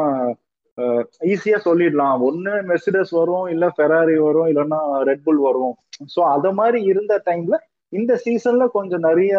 ஈஸியா 1.30 1.58
சொல்லிடலாம். 1.66 2.20
ஒன்னு 2.28 2.52
மெர்சிடஸ் 2.70 3.12
வரும் 3.18 3.48
இல்ல 3.54 3.64
ஃபெராரி 3.76 4.16
வரும் 4.26 4.48
இல்லைன்னா 4.50 4.80
ரெட்புல் 5.10 5.40
வரும். 5.48 5.74
ஸோ 6.14 6.20
அத 6.34 6.46
மாதிரி 6.52 6.78
இருந்த 6.92 7.14
டைம்ல 7.26 7.56
இந்த 7.92 8.12
சீசன்ல 8.24 8.64
கொஞ்சம் 8.78 9.04
நிறைய 9.08 9.34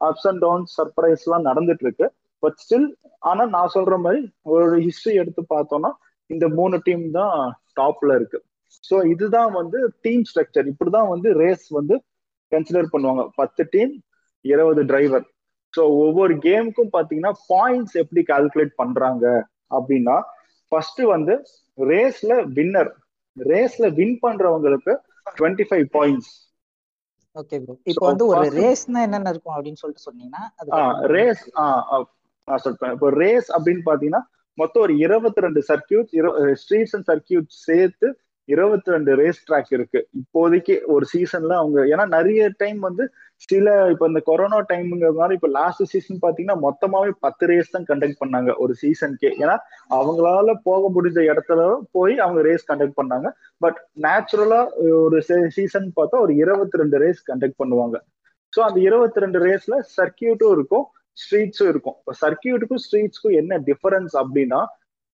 அப்ஸ் 0.00 0.26
அண்ட் 0.30 0.40
டவுன் 0.40 0.64
சர்ப்ரைஸ் 0.76 1.24
எல்லாம் 1.26 1.46
நடந்துட்டு 1.48 1.84
இருக்கு. 1.86 2.06
பட் 2.42 2.58
ஸ்டில் 2.62 2.88
ஆனா 3.22 3.42
நான் 3.54 3.74
சொல்ற 3.74 3.94
மாதிரி 3.98 4.20
ஒரு 4.54 4.76
ஹிஸ்டரி 4.86 5.14
எடுத்து 5.22 5.42
பார்த்தோம்னா 5.54 5.90
இந்த 6.30 6.46
மூணு 6.58 6.76
டீம் 6.86 7.04
தான் 7.12 7.36
டாப்ல 7.76 8.14
இருக்கு. 8.18 8.38
ஸோ 8.84 8.96
இதுதான் 9.12 9.52
வந்து 9.52 9.78
டீம் 10.04 10.24
ஸ்ட்ரக்சர் 10.30 10.70
இப்படிதான் 10.72 11.10
வந்து 11.14 11.28
ரேஸ் 11.42 11.66
வந்து 11.78 11.94
கன்சிடர் 12.52 12.92
பண்ணுவாங்க. 12.92 13.22
பத்து 13.40 13.62
டீம் 13.72 13.92
இருபது 14.44 14.82
டிரைவர் 14.90 15.26
ஸோ 15.74 15.82
ஒவ்வொரு 16.04 16.34
கேமுக்கும் 16.44 16.92
பார்த்தீங்கன்னா 16.94 17.32
பாயிண்ட்ஸ் 17.50 17.96
எப்படி 18.02 18.22
கால்குலேட் 18.28 18.74
பண்றாங்க 18.76 19.24
அப்படின்னா 19.70 20.16
ஃபர்ஸ்ட் 20.72 21.02
வந்து 21.14 21.34
ரேஸ்ல 21.78 22.34
வின்னர் 22.56 22.92
ரேஸ்ல 23.36 23.86
வின் 23.98 24.18
பண்றவங்களுக்கு 24.22 24.92
twenty 25.36 25.66
five 25.68 25.86
points 25.96 26.32
okay 27.36 27.56
bro 27.62 27.74
இப்போ 27.90 28.04
வந்து 28.10 28.26
ஒரு 28.32 28.44
ரேஸ்னா 28.58 29.00
என்னென்ன 29.06 29.32
இருக்கும் 29.34 29.56
அப்படின்னு 29.56 29.80
சொல்லிட்டு 29.82 30.06
சொன்னீங்கன்னா 30.06 30.44
ரேஸ் 31.14 31.42
நான் 32.50 32.62
சொல்றேன் 32.66 32.92
இப்போ 32.96 33.08
ரேஸ் 33.22 33.48
அப்படின்னு 33.56 33.82
பாத்தீங்கன்னா 33.88 34.22
மொத்தம் 34.58 34.82
ஒரு 34.86 34.94
இருபத்தி 35.04 35.40
ரெண்டு 35.44 35.60
சர்க்கியூட் 35.70 36.12
ஸ்ட்ரீட்ஸ் 36.60 36.94
அண்ட் 36.96 37.08
சர்க்கியூட் 37.10 37.48
சேர்த்து 37.66 38.08
இருபத்தி 38.48 38.90
ரெண்டு 38.94 39.12
ரேஸ் 39.20 39.38
ட்ராக் 39.46 39.70
இருக்கு. 39.76 40.00
இப்போதைக்கு 40.20 40.74
ஒரு 40.94 41.04
சீசன்ல 41.12 41.54
அவங்க 41.60 41.78
ஏன்னா 41.92 42.04
நிறைய 42.14 42.42
டைம் 42.62 42.78
வந்து 42.88 43.04
சில 43.46 43.72
இப்ப 43.92 44.06
இந்த 44.10 44.20
கொரோனா 44.28 44.58
டைம்ங்கிறதுனால 44.70 45.36
இப்ப 45.38 45.48
லாஸ்ட் 45.56 45.82
சீசன் 45.92 46.22
பாத்தீங்கன்னா 46.24 46.56
மொத்தமாவே 46.66 47.10
பத்து 47.26 47.46
ரேஸ் 47.52 47.72
தான் 47.74 47.88
கண்டக்ட் 47.90 48.20
பண்ணாங்க 48.22 48.52
ஒரு 48.64 48.74
சீசனுக்கே 48.82 49.32
ஏன்னா 49.42 49.56
அவங்களால 49.98 50.54
போக 50.68 50.82
முடிஞ்ச 50.96 51.18
இடத்துல 51.30 51.60
போய் 51.96 52.14
அவங்க 52.26 52.42
ரேஸ் 52.48 52.68
கண்டக்ட் 52.70 52.98
பண்ணாங்க. 53.00 53.30
பட் 53.64 53.80
நேச்சுரலா 54.06 54.60
ஒரு 55.06 55.18
சீசன் 55.56 55.88
பார்த்தா 55.98 56.22
ஒரு 56.26 56.34
இருபத்தி 56.44 56.82
ரெண்டு 56.82 57.00
ரேஸ் 57.04 57.22
கண்டக்ட் 57.30 57.60
பண்ணுவாங்க. 57.64 57.98
ஸோ 58.52 58.60
அந்த 58.68 58.78
இருபத்தி 58.88 59.24
ரெண்டு 59.24 59.40
ரேஸ்ல 59.46 59.76
சர்க்கியூட்டும் 59.98 60.54
இருக்கும். 60.58 60.86
ஸ்ட்ரீட்ஸும் 61.22 61.70
இருக்கும். 61.72 61.96
இப்போ 62.00 62.14
சர்க்கியூட்டுக்கும் 62.24 62.82
ஸ்ட்ரீட்ஸ்க்கும் 62.84 63.36
என்ன 63.42 63.58
டிஃபரன்ஸ் 63.68 64.14
அப்படின்னா 64.22 64.60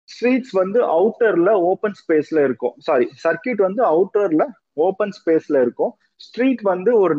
ஸ்ட்ரீட்ஸ் 0.09 0.53
வந்து 0.61 0.79
அவுட்டர்ல 0.97 1.51
ஓப்பன் 1.69 1.97
ஸ்பேஸ்ல 2.01 2.39
இருக்கும். 2.47 2.75
சாரி 2.87 3.05
சர்க்கியூட் 3.25 3.61
வந்து 3.67 3.81
அவுட்டர்ல 3.93 4.43
ஓப்பன் 4.85 5.13
ஸ்பேஸ்ல 5.19 5.57
இருக்கும். 5.65 5.91
ஸ்ட்ரீட் 6.25 6.61
வந்து 6.73 6.91
ஒரு 7.03 7.15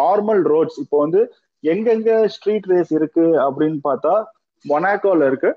நார்மல் 0.00 0.42
ரோட்ஸ் 0.52 0.78
இப்போ 0.84 0.98
வந்து 1.04 1.20
எங்கெங்க 1.64 2.12
ஸ்ட்ரீட் 2.36 2.68
ரேஸ் 2.72 2.92
இருக்கு 2.98 3.26
அப்படின்னு 3.46 3.80
பார்த்தா 3.88 4.14
மொனாக்கோல 4.64 5.26
இருக்கு 5.30 5.50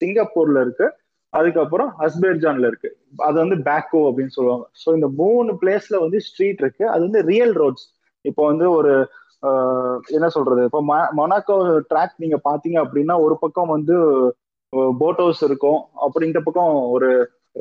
சிங்கப்பூர்ல 0.00 0.60
இருக்கு 0.66 0.86
அதுக்கப்புறம் 1.32 1.90
அஸ்பேர்ஜான்ல 2.04 2.68
இருக்கு. 2.70 2.88
அது 3.26 3.36
வந்து 3.42 3.56
பேக்கோ 3.66 4.00
அப்படின்னு 4.08 4.34
சொல்லுவாங்க. 4.36 4.64
ஸோ 4.82 4.88
இந்த 4.98 5.08
மூணு 5.20 5.50
பிளேஸ்ல 5.60 5.96
வந்து 6.04 6.18
ஸ்ட்ரீட் 6.28 6.62
இருக்கு. 6.64 6.84
அது 6.94 7.02
வந்து 7.08 7.22
ரியல் 7.32 7.54
ரோட்ஸ் 7.62 7.86
இப்போ 8.24 8.42
வந்து 8.50 8.66
ஒரு 8.78 8.92
என்ன 10.16 10.28
சொல்றது? 10.36 10.62
இப்போ 10.68 10.80
மொனாக்கோ 11.18 11.56
ட்ராக் 11.90 12.22
நீங்க 12.22 12.38
பாத்தீங்க 12.48 12.78
அப்படின்னா 12.84 13.14
ஒரு 13.26 13.36
பக்கம் 13.42 13.74
வந்து 13.76 13.96
போட் 15.02 15.20
ஹவுஸ் 15.24 15.42
இருக்கும். 15.48 15.80
அப்புறம் 16.04 16.28
இந்த 16.30 16.40
பக்கம் 16.46 16.74
ஒரு 16.94 17.10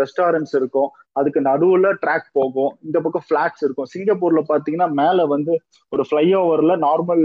ரெஸ்டாரண்ட்ஸ் 0.02 0.56
இருக்கும். 0.60 0.90
அதுக்கு 1.20 1.40
நடுவுல 1.48 1.88
ட்ராக் 2.02 2.28
போகும். 2.38 2.72
இந்த 2.88 2.98
பக்கம் 3.06 3.26
ஃபிளாட்ஸ் 3.28 3.64
இருக்கும். 3.66 3.90
சிங்கப்பூர்ல 3.94 4.42
பாத்தீங்கன்னா 4.52 4.90
மேல 5.02 5.26
வந்து 5.34 5.54
ஒரு 5.94 6.04
ஃபிளைஓவர்ல 6.10 6.76
நார்மல் 6.88 7.24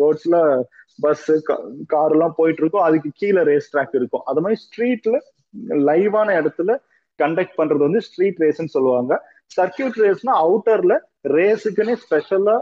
ரோட்ஸ்ல 0.00 0.38
பஸ் 1.04 1.26
கார் 1.94 2.14
எல்லாம் 2.16 2.36
போயிட்டு 2.36 2.62
இருக்கும் 2.62 2.86
அதுக்கு 2.88 3.10
கீழே 3.20 3.42
ரேஸ் 3.50 3.70
ட்ராக் 3.72 3.96
இருக்கும். 4.00 4.24
அது 4.30 4.42
மாதிரி 4.44 4.60
ஸ்ட்ரீட்ல 4.64 5.18
லைவான 5.88 6.28
இடத்துல 6.40 6.70
கண்டக்ட் 7.18 7.58
பண்றது 7.58 7.82
வந்து 7.88 8.02
ஸ்ட்ரீட் 8.06 8.40
ரேஸ்ன்னு 8.44 8.74
சொல்லுவாங்க. 8.76 9.12
சர்க்கியூட் 9.56 10.00
ரேஸ்னா 10.04 10.32
அவுட்டர்ல 10.44 10.94
ரேஸுக்குன்னே 11.36 11.94
ஸ்பெஷலா 12.04 12.56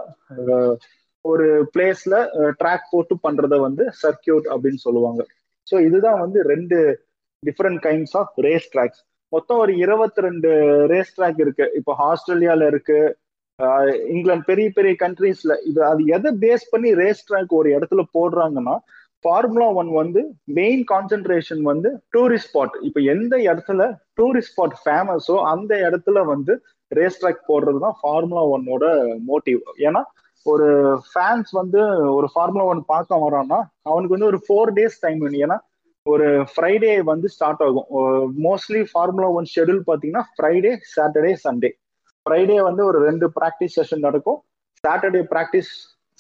ஒரு 1.25 1.47
பிளேஸ்ல 1.75 2.17
ட்ராக் 2.61 2.91
போட்டு 2.93 3.15
பண்றத 3.27 3.55
வந்து 3.67 3.85
சர்க்கியூட் 4.03 4.47
அப்படின்னு 4.53 4.81
சொல்லுவாங்க. 4.87 5.23
ஸோ 5.67 5.75
இதுதான் 5.89 6.23
வந்து 6.25 6.39
ரெண்டு 6.53 6.79
different 7.43 7.81
kinds 7.87 8.17
of 8.21 8.35
race 8.47 8.69
tracks 8.75 9.03
மொத்தம் 9.33 9.61
ஒரு 9.63 9.73
இருபத்தி 9.85 10.21
ரெண்டு 10.27 10.51
ரேஸ் 10.93 11.15
ட்ராக் 11.17 11.41
இருக்கு. 11.45 11.67
இப்போ 11.79 11.93
ஆஸ்திரேலியால 12.09 12.67
இருக்கு 12.73 12.99
இங்கிலாந்து 14.13 14.49
பெரிய 14.51 14.69
பெரிய 14.77 14.93
கண்ட்ரீஸ்ல 15.03 15.55
இது 15.71 15.81
அது 15.91 16.03
எதை 16.17 16.31
பேஸ் 16.45 16.65
பண்ணி 16.73 16.91
ரேஸ் 17.03 17.25
ட்ராக் 17.29 17.53
ஒரு 17.61 17.69
இடத்துல 17.77 18.03
போடுறாங்கன்னா 18.17 18.75
ஃபார்முலா 19.25 19.67
ஒன் 19.81 19.91
வந்து 20.01 20.21
மெயின் 20.59 20.83
கான்சென்ட்ரேஷன் 20.93 21.63
வந்து 21.71 21.91
டூரிஸ்ட் 22.15 22.51
ஸ்பாட் 22.51 22.75
இப்போ 22.89 23.01
எந்த 23.15 23.35
இடத்துல 23.49 23.83
டூரிஸ்ட் 24.19 24.53
ஸ்பாட் 24.53 24.75
ஃபேமஸோ 24.81 25.37
அந்த 25.53 25.73
இடத்துல 25.87 26.25
வந்து 26.33 26.55
ரேஸ் 26.93 27.21
ட்ராக் 27.23 27.49
போடுறது 27.51 27.79
தான் 27.87 27.97
ஃபார்முலா 28.01 28.43
ஒன்னோட 28.57 28.85
மோட்டிவ் 29.31 29.61
ஏன்னா 29.87 30.03
ஒரு 30.47 30.67
ஃபேன்ஸ் 31.11 31.51
வந்து 31.59 31.81
ஒரு 32.17 32.27
ஃபார்முலா 32.33 32.65
ஒன் 32.73 32.83
பார்க்க 32.93 33.21
வரான்னா 33.27 33.61
அவனுக்கு 33.91 34.15
வந்து 34.17 34.31
ஒரு 34.33 34.39
ஃபோர் 34.47 34.73
டேஸ் 34.79 34.99
டைம் 35.05 35.21
வேணும். 35.25 35.43
ஏன்னா 35.47 35.57
ஒரு 36.07 36.27
ஃப்ரைடே 36.53 36.95
வந்து 37.13 37.27
ஸ்டார்ட் 37.35 37.63
ஆகும். 37.67 37.87
மோஸ்ட்லி 38.47 38.83
ஃபார்முலா 38.91 39.29
ஒன் 39.39 39.49
ஷெடியூல் 39.55 39.83
பார்த்தீங்கன்னா 39.89 40.25
ஃப்ரைடே 40.35 40.73
சாட்டர்டே 40.95 41.33
சண்டே 41.45 41.71
ஃப்ரைடே 42.27 42.59
வந்து 42.69 42.83
ஒரு 42.91 42.99
ரெண்டு 43.09 43.27
ப்ராக்டிஸ் 43.39 43.77
செஷன் 43.79 44.05
நடக்கும். 44.07 44.39
Saturday 44.85 45.23
practice 45.33 45.73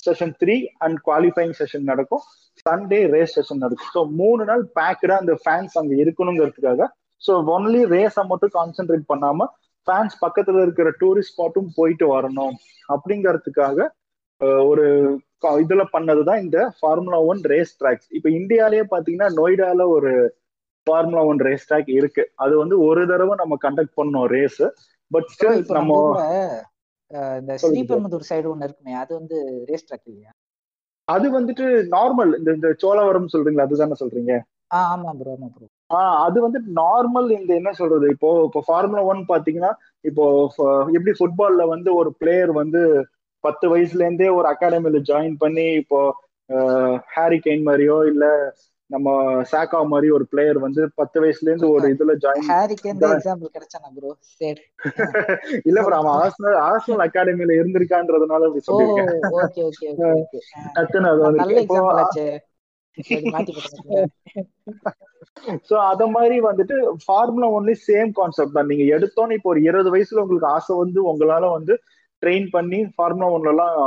session 0.06 0.32
three 0.40 0.56
and 0.84 0.98
qualifying 1.08 1.54
session 1.60 1.84
நடக்கும். 1.90 2.22
சண்டே 2.66 3.00
ரேஸ் 3.14 3.34
செஷன் 3.38 3.62
நடக்கும். 3.64 3.90
ஸோ 3.96 4.00
மூணு 4.20 4.42
நாள் 4.50 4.62
பேக்கடா 4.78 5.16
அந்த 5.22 5.34
ஃபேன்ஸ் 5.42 5.76
அங்கே 5.80 5.96
இருக்கணுங்கிறதுக்காக 6.04 6.88
ஸோ 7.22 7.34
ஒன்லி 7.56 7.82
ரேஸை 7.92 8.24
மட்டும் 8.30 8.54
கான்சென்ட்ரேட் 8.56 9.06
பண்ணாமல் 9.12 9.50
ஃபேன்ஸ் 9.86 10.16
பக்கத்தில் 10.24 10.60
இருக்கிற 10.64 10.88
டூரிஸ்ட் 11.02 11.34
ஸ்பாட்டும் 11.34 11.70
போயிட்டு 11.78 12.06
வரணும். 12.14 12.54
அப்படிங்கிறதுக்காக 12.94 13.88
ஒரு 14.70 14.84
இதுல 15.60 15.82
பண்ணதுதான் 15.92 16.42
இந்த 16.44 16.58
ஃபார்முலா 16.78 17.18
ஒன் 17.30 17.42
ரேஸ் 17.52 17.74
ட்ராக்ஸ் 17.80 18.08
இப்ப 18.16 18.28
இந்தியாலேயே 18.38 18.84
பாத்தீங்கன்னா 18.92 19.28
நொய்டால 19.38 19.86
ஒரு 19.96 20.12
ஃபார்முலா 20.86 21.22
ஒன் 21.28 21.40
ரேஸ் 21.40 21.66
ட்ராக் 21.68 21.90
இருக்கு. 21.98 22.22
அது 22.36 22.54
வந்து 22.62 22.76
ஒரு 22.86 23.02
தடவை 23.10 23.34
நம்ம 23.42 23.54
கண்டக்ட் 23.62 23.98
பண்ணோம் 23.98 24.26
ரேஸ் 24.34 24.62
பட் 25.10 25.28
ஸ்டில் 25.34 25.60
நம்ம 25.78 25.98
இந்த 27.40 27.52
ஸ்ரீபெரும்புதூர் 27.62 28.28
சைடு 28.30 28.48
ஒன்று 28.52 28.66
இருக்குமே 28.68 28.94
அது 29.02 29.12
வந்து 29.18 29.36
ரேஸ் 29.70 29.86
ட்ராக் 29.88 30.08
இல்லையா? 30.10 30.30
அது 31.08 31.26
வந்துட்டு 31.30 31.64
நார்மல் 31.94 32.32
இந்த 32.38 32.50
இந்த 32.58 32.68
சோழவரம் 32.82 33.32
சொல்றீங்களா 33.32 33.66
அதுதானே 33.66 33.96
சொல்றீங்க? 34.02 34.34
ஆமா 34.82 35.10
ப்ரோ 35.18 35.32
ஆமா 35.34 35.48
ப்ரோ 35.54 35.66
அது 36.26 36.38
வந்து 36.44 36.60
நார்மல் 36.78 37.28
இந்த 37.36 37.52
என்ன 37.60 37.70
சொல்றது 37.80 38.06
இப்போ 38.14 38.28
இப்போ 38.46 38.60
ஃபார்முலா 38.66 39.02
ஒன் 39.10 39.20
பாத்தீங்கன்னா 39.28 39.72
இப்போ 40.04 40.24
எப்படி 40.94 41.12
ஃபுட்பால்ல 41.18 41.64
வந்து 41.74 41.90
ஒரு 42.00 42.10
பிளேயர் 42.20 42.52
வந்து 42.60 42.80
பத்து 43.44 43.66
வயசுல 43.72 44.04
இருந்தே 44.04 44.28
ஒரு 44.36 44.46
அகாடமில 44.52 45.00
ஜாயின் 45.08 45.36
பண்ணி 45.40 45.66
இப்போ 45.80 46.00
ஹாரி 47.14 47.38
கெயின் 47.40 47.66
மாதிரியோ 47.66 47.98
இல்ல 48.06 48.24
நம்ம 48.90 49.08
சாக்கா 49.50 49.78
மாதிரி 49.90 50.08
ஒரு 50.16 50.24
பிளேயர் 50.30 50.58
வந்து 50.64 50.82
பத்து 51.00 51.18
வயசுல 51.22 51.50
இருந்து 51.50 51.68
ஒரு 51.70 51.86
இதுல 51.94 52.14
ஜாயின் 52.24 52.48
ஹாரி 52.48 52.76
கேன் 52.78 52.98
எக்ஸாம்பிள் 53.10 53.52
கிடைச்சானா 53.54 53.88
ப்ரோ 53.94 54.10
சரி. 54.32 54.62
இல்ல 55.68 55.78
ப்ரோ 55.84 55.96
அவன் 56.00 56.16
ஆர்சனல் 56.16 56.58
ஆர்சனல் 56.66 57.04
அகாடமில 57.06 57.56
இருந்திருக்கான்றதுனால 57.58 58.48
அப்படி 58.48 58.64
சொல்லிருக்கேன் 58.66 59.10
ஓகே 59.38 59.62
ஓகே 59.68 59.88
ஓகே 59.92 60.40
டக்குன்னு 60.76 61.10
அது 61.12 61.22
வந்து 61.28 61.46
ஆச்சே. 61.98 62.26
சோ 65.68 65.74
அத 65.90 66.02
மாதிரி 66.12 66.36
வந்துட்டு 66.46 66.74
ஃபார்முலா 67.02 67.46
ஒன்லி 67.56 67.74
சேம் 67.84 68.10
கான்செப்ட் 68.18 68.56
தான். 68.56 68.68
நீங்க 68.70 68.84
எடுத்தோன்னு 68.94 69.36
இப்போ 69.38 69.50
ஒரு 69.52 69.60
இருபது 69.66 69.88
வயசுல 69.94 70.22
உங்களுக்கு 70.24 70.52
ஆசை 70.52 70.74
வந்து 70.82 71.00
உங்களால 71.10 71.44
வந்து 71.56 71.74
ட்ரெயின் 72.24 72.48
பண்ணி 72.56 72.80
ஃபார்முலா 72.96 73.28
ஒன்லலாம் 73.36 73.78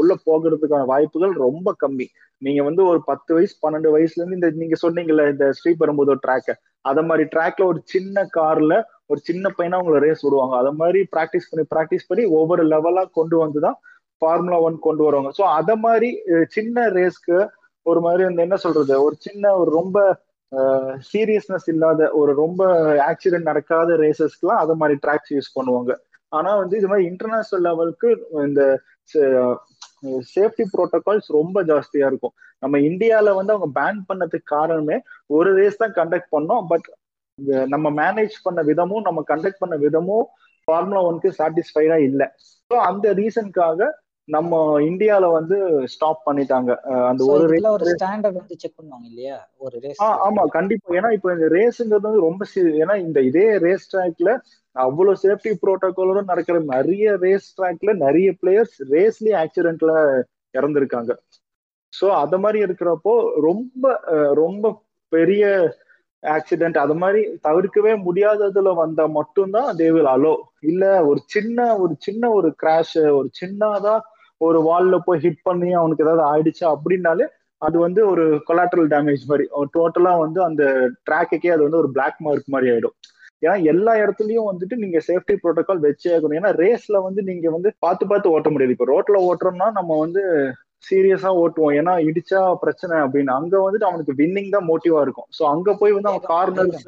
உள்ள 0.00 0.12
போகிறதுக்கான 0.28 0.86
வாய்ப்புகள் 0.92 1.34
ரொம்ப 1.46 1.74
கம்மி. 1.82 2.06
நீங்க 2.42 2.60
வந்து 2.68 2.82
ஒரு 2.90 3.00
பத்து 3.10 3.30
வயசு 3.36 3.54
பன்னெண்டு 3.64 3.88
வயசுல 3.94 4.20
இருந்து 4.20 4.38
இந்த 4.38 4.48
நீங்க 4.62 4.76
சொன்னீங்கல்ல 4.84 5.24
இந்த 5.32 5.46
ஸ்ரீபெரும்புதூர் 5.58 6.24
ட்ராக்க 6.24 6.56
அத 6.84 7.02
மாதிரி 7.08 7.24
ட்ராக்ல 7.34 7.64
ஒரு 7.72 7.80
சின்ன 7.92 8.24
கார்ல 8.36 8.74
ஒரு 9.12 9.20
சின்ன 9.28 9.46
பையனா 9.56 9.78
உங்களை 9.82 9.98
ரேஸ் 10.04 10.24
விடுவாங்க. 10.26 10.54
அத 10.62 10.70
மாதிரி 10.80 11.00
ப்ராக்டிஸ் 11.14 11.48
பண்ணி 11.50 11.64
ப்ராக்டிஸ் 11.74 12.08
பண்ணி 12.08 12.24
ஒவ்வொரு 12.38 12.62
லெவலா 12.72 13.04
கொண்டு 13.18 13.36
வந்துதான் 13.42 13.78
ஃபார்முலா 14.22 14.58
ஒன் 14.66 14.76
கொண்டு 14.86 15.02
வருவாங்க. 15.06 15.30
ஸோ 15.38 15.44
அத 15.58 15.70
மாதிரி 15.86 16.08
சின்ன 16.56 16.86
ரேஸ்க்கு 16.98 17.38
ஒரு 17.86 18.00
மாதிரி 18.00 18.22
அந்த 18.28 18.40
என்ன 18.46 18.56
சொல்றது? 18.66 18.94
ஒரு 19.06 19.16
சின்ன 19.26 19.54
ஒரு 19.60 19.70
ரொம்ப 19.80 19.98
சீரியஸ்னஸ் 21.12 21.68
இல்லாத 21.72 22.00
ஒரு 22.20 22.32
ரொம்ப 22.42 22.62
ஆக்சிடென்ட் 23.10 23.48
நடக்காத 23.50 23.96
ரேசஸ்க்குலாம் 24.04 24.60
அத 24.64 24.74
மாதிரி 24.80 24.98
ட்ராக்ஸ் 25.04 25.32
யூஸ் 25.36 25.54
பண்ணுவாங்க. 25.56 25.92
ஆனா 26.38 26.50
வந்து 26.62 26.74
இது 26.80 26.90
மாதிரி 26.90 27.08
இன்டர்நேஷனல் 27.10 27.66
லெவலுக்கு 27.68 28.08
இந்த 28.48 28.62
சேஃப்டி 30.34 30.64
ப்ரோட்டோகால்ஸ் 30.72 31.28
ரொம்ப 31.38 31.58
ஜாஸ்தியா 31.70 32.06
இருக்கும். 32.10 32.34
நம்ம 32.62 32.78
இந்தியால 32.88 33.34
வந்து 33.38 33.54
அவங்க 33.54 33.68
பேன் 33.80 34.00
பண்ணதுக்கு 34.08 34.52
காரணமே 34.56 34.96
ஒரு 35.36 35.50
ரேஸ் 35.58 35.82
தான் 35.82 35.96
கண்டக்ட் 35.98 36.34
பண்ணோம் 36.36 36.64
பட் 36.72 36.88
நம்ம 37.74 37.86
மேனேஜ் 38.00 38.36
பண்ண 38.46 38.60
விதமும் 38.70 39.06
நம்ம 39.08 39.20
கண்டக்ட் 39.30 39.62
பண்ண 39.62 39.76
விதமும் 39.84 40.26
ஃபார்முலா 40.68 41.00
ஒன்க்கு 41.08 41.30
சாட்டிஸ்ஃபைடா 41.38 41.96
இல்லை. 42.08 42.26
ஸோ 42.70 42.74
அந்த 42.88 43.06
ரீசனுக்காக 43.20 43.88
நம்ம 44.28 44.52
இந்தியால 44.88 45.24
வந்து 45.36 45.56
ஸ்டாப் 45.94 46.20
பண்ணிட்டாங்க. 46.28 46.70
அந்த 47.08 47.22
ஒரு 47.32 47.46
ரேஸ் 47.52 47.66
ஒரு 47.76 47.86
ஸ்டாண்டர்ட் 47.94 48.38
வந்து 48.40 48.56
செக் 48.62 48.76
பண்ணுவாங்க 48.78 49.06
இல்லையா? 49.10 49.36
ஒரு 49.64 49.76
ரேஸ் 49.84 50.00
ஆமா 50.26 50.44
கண்டிப்பா. 50.56 50.94
ஏன்னா 50.98 51.10
இப்போ 51.16 51.30
இந்த 51.36 51.48
ரேஸுங்கிறது 51.56 52.08
வந்து 52.08 52.26
ரொம்ப 52.28 52.44
ஏன்னா 52.82 52.96
இந்த 53.06 53.20
இதே 53.30 53.46
ரேஸ் 53.66 53.90
ட்ராக்ல 53.92 54.32
அவ்வளவு 54.76 55.20
சேஃப்டி 55.22 55.52
ப்ரோட்டோகாலோட 55.62 56.20
நடக்கிற 56.24 56.58
நிறைய 56.72 57.12
ரேஸ் 57.24 57.48
ட்ராக்ல 57.58 57.92
நிறைய 58.04 58.28
பிளேயர்ஸ் 58.40 58.76
ரேஸ்லயே 58.92 59.36
ஆக்சிடென்ட்ல 59.42 59.92
இறந்துருக்காங்க. 60.54 61.12
ஸோ 61.92 62.06
அத 62.22 62.38
மாதிரி 62.38 62.58
இருக்கிறப்போ 62.66 63.14
ரொம்ப 63.48 63.84
ரொம்ப 64.34 64.72
பெரிய 65.12 65.44
ஆக்சிடென்ட் 66.22 66.78
அது 66.78 66.94
மாதிரி 66.94 67.20
தவிர்க்கவே 67.46 67.92
முடியாததுல 68.06 68.70
வந்தா 68.74 69.04
மட்டும்தான் 69.18 69.70
தேவில் 69.76 70.10
அலோ 70.14 70.34
இல்ல 70.70 70.84
ஒரு 71.10 71.20
சின்ன 71.26 71.58
ஒரு 71.82 71.94
சின்ன 71.98 72.30
ஒரு 72.38 72.48
கிராஷ் 72.62 72.98
ஒரு 73.18 73.28
சின்னதா 73.40 73.94
ஒரு 74.40 74.58
வால்ல 74.68 74.96
போய் 75.06 75.22
ஹிட் 75.24 75.42
பண்ணி 75.42 75.70
அவனுக்கு 75.72 76.04
ஏதாவது 76.06 76.22
ஆயிடுச்சா 76.30 76.66
அப்படின்னாலே 76.76 77.26
அது 77.62 77.76
வந்து 77.78 78.00
ஒரு 78.12 78.24
கொலாட்ரல் 78.48 78.88
டேமேஜ் 78.88 79.22
மாதிரி. 79.28 79.44
டோட்டலா 79.74 80.12
வந்து 80.18 80.40
அந்த 80.44 80.62
ட்ராக்குக்கே 81.08 81.52
அது 81.54 81.62
வந்து 81.66 81.80
ஒரு 81.82 81.90
பிளாக் 81.92 82.18
மார்க் 82.18 82.52
மாதிரி 82.54 82.68
ஆயிடும். 82.72 82.96
ஏன்னா 83.42 83.54
எல்லா 83.72 83.92
இடத்துலயும் 84.02 84.50
வந்துட்டு 84.50 84.76
நீங்க 84.82 84.98
சேஃப்டி 85.08 85.34
ப்ரோட்டோகால் 85.42 85.84
வச்சே 85.86 86.12
ஆகணும். 86.16 86.36
ஏன்னா 86.40 86.50
ரேஸ்ல 86.62 86.96
வந்து 87.06 87.22
நீங்க 87.22 87.46
வந்து 87.50 87.70
பார்த்து 87.84 88.04
பார்த்து 88.12 88.34
ஓட்ட 88.34 88.50
முடியாது. 88.50 88.74
இப்போ 88.76 88.88
ரோட்ல 88.92 89.18
ஓட்டுறோம்னா 89.30 89.68
நம்ம 89.78 89.98
வந்து 90.04 90.22
சீரியஸா 90.84 91.30
ஓட்டுவோம். 91.42 91.74
ஏன்னா 91.80 91.94
இடிச்சா 92.08 92.40
பிரச்சனை 92.64 92.94
அப்படின்னு. 93.04 93.32
அங்க 93.32 93.54
வந்துட்டு 93.64 93.90
அவனுக்கு 93.90 94.14
வின்னிங் 94.20 94.54
தான் 94.56 94.68
மோட்டிவா 94.70 95.00
இருக்கும். 95.06 95.28
ஸோ 95.38 95.44
அங்க 95.54 95.74
போய் 95.82 95.96
வந்து 95.98 96.12
அவன் 96.12 96.26
கார்னர்ஸ் 96.32 96.86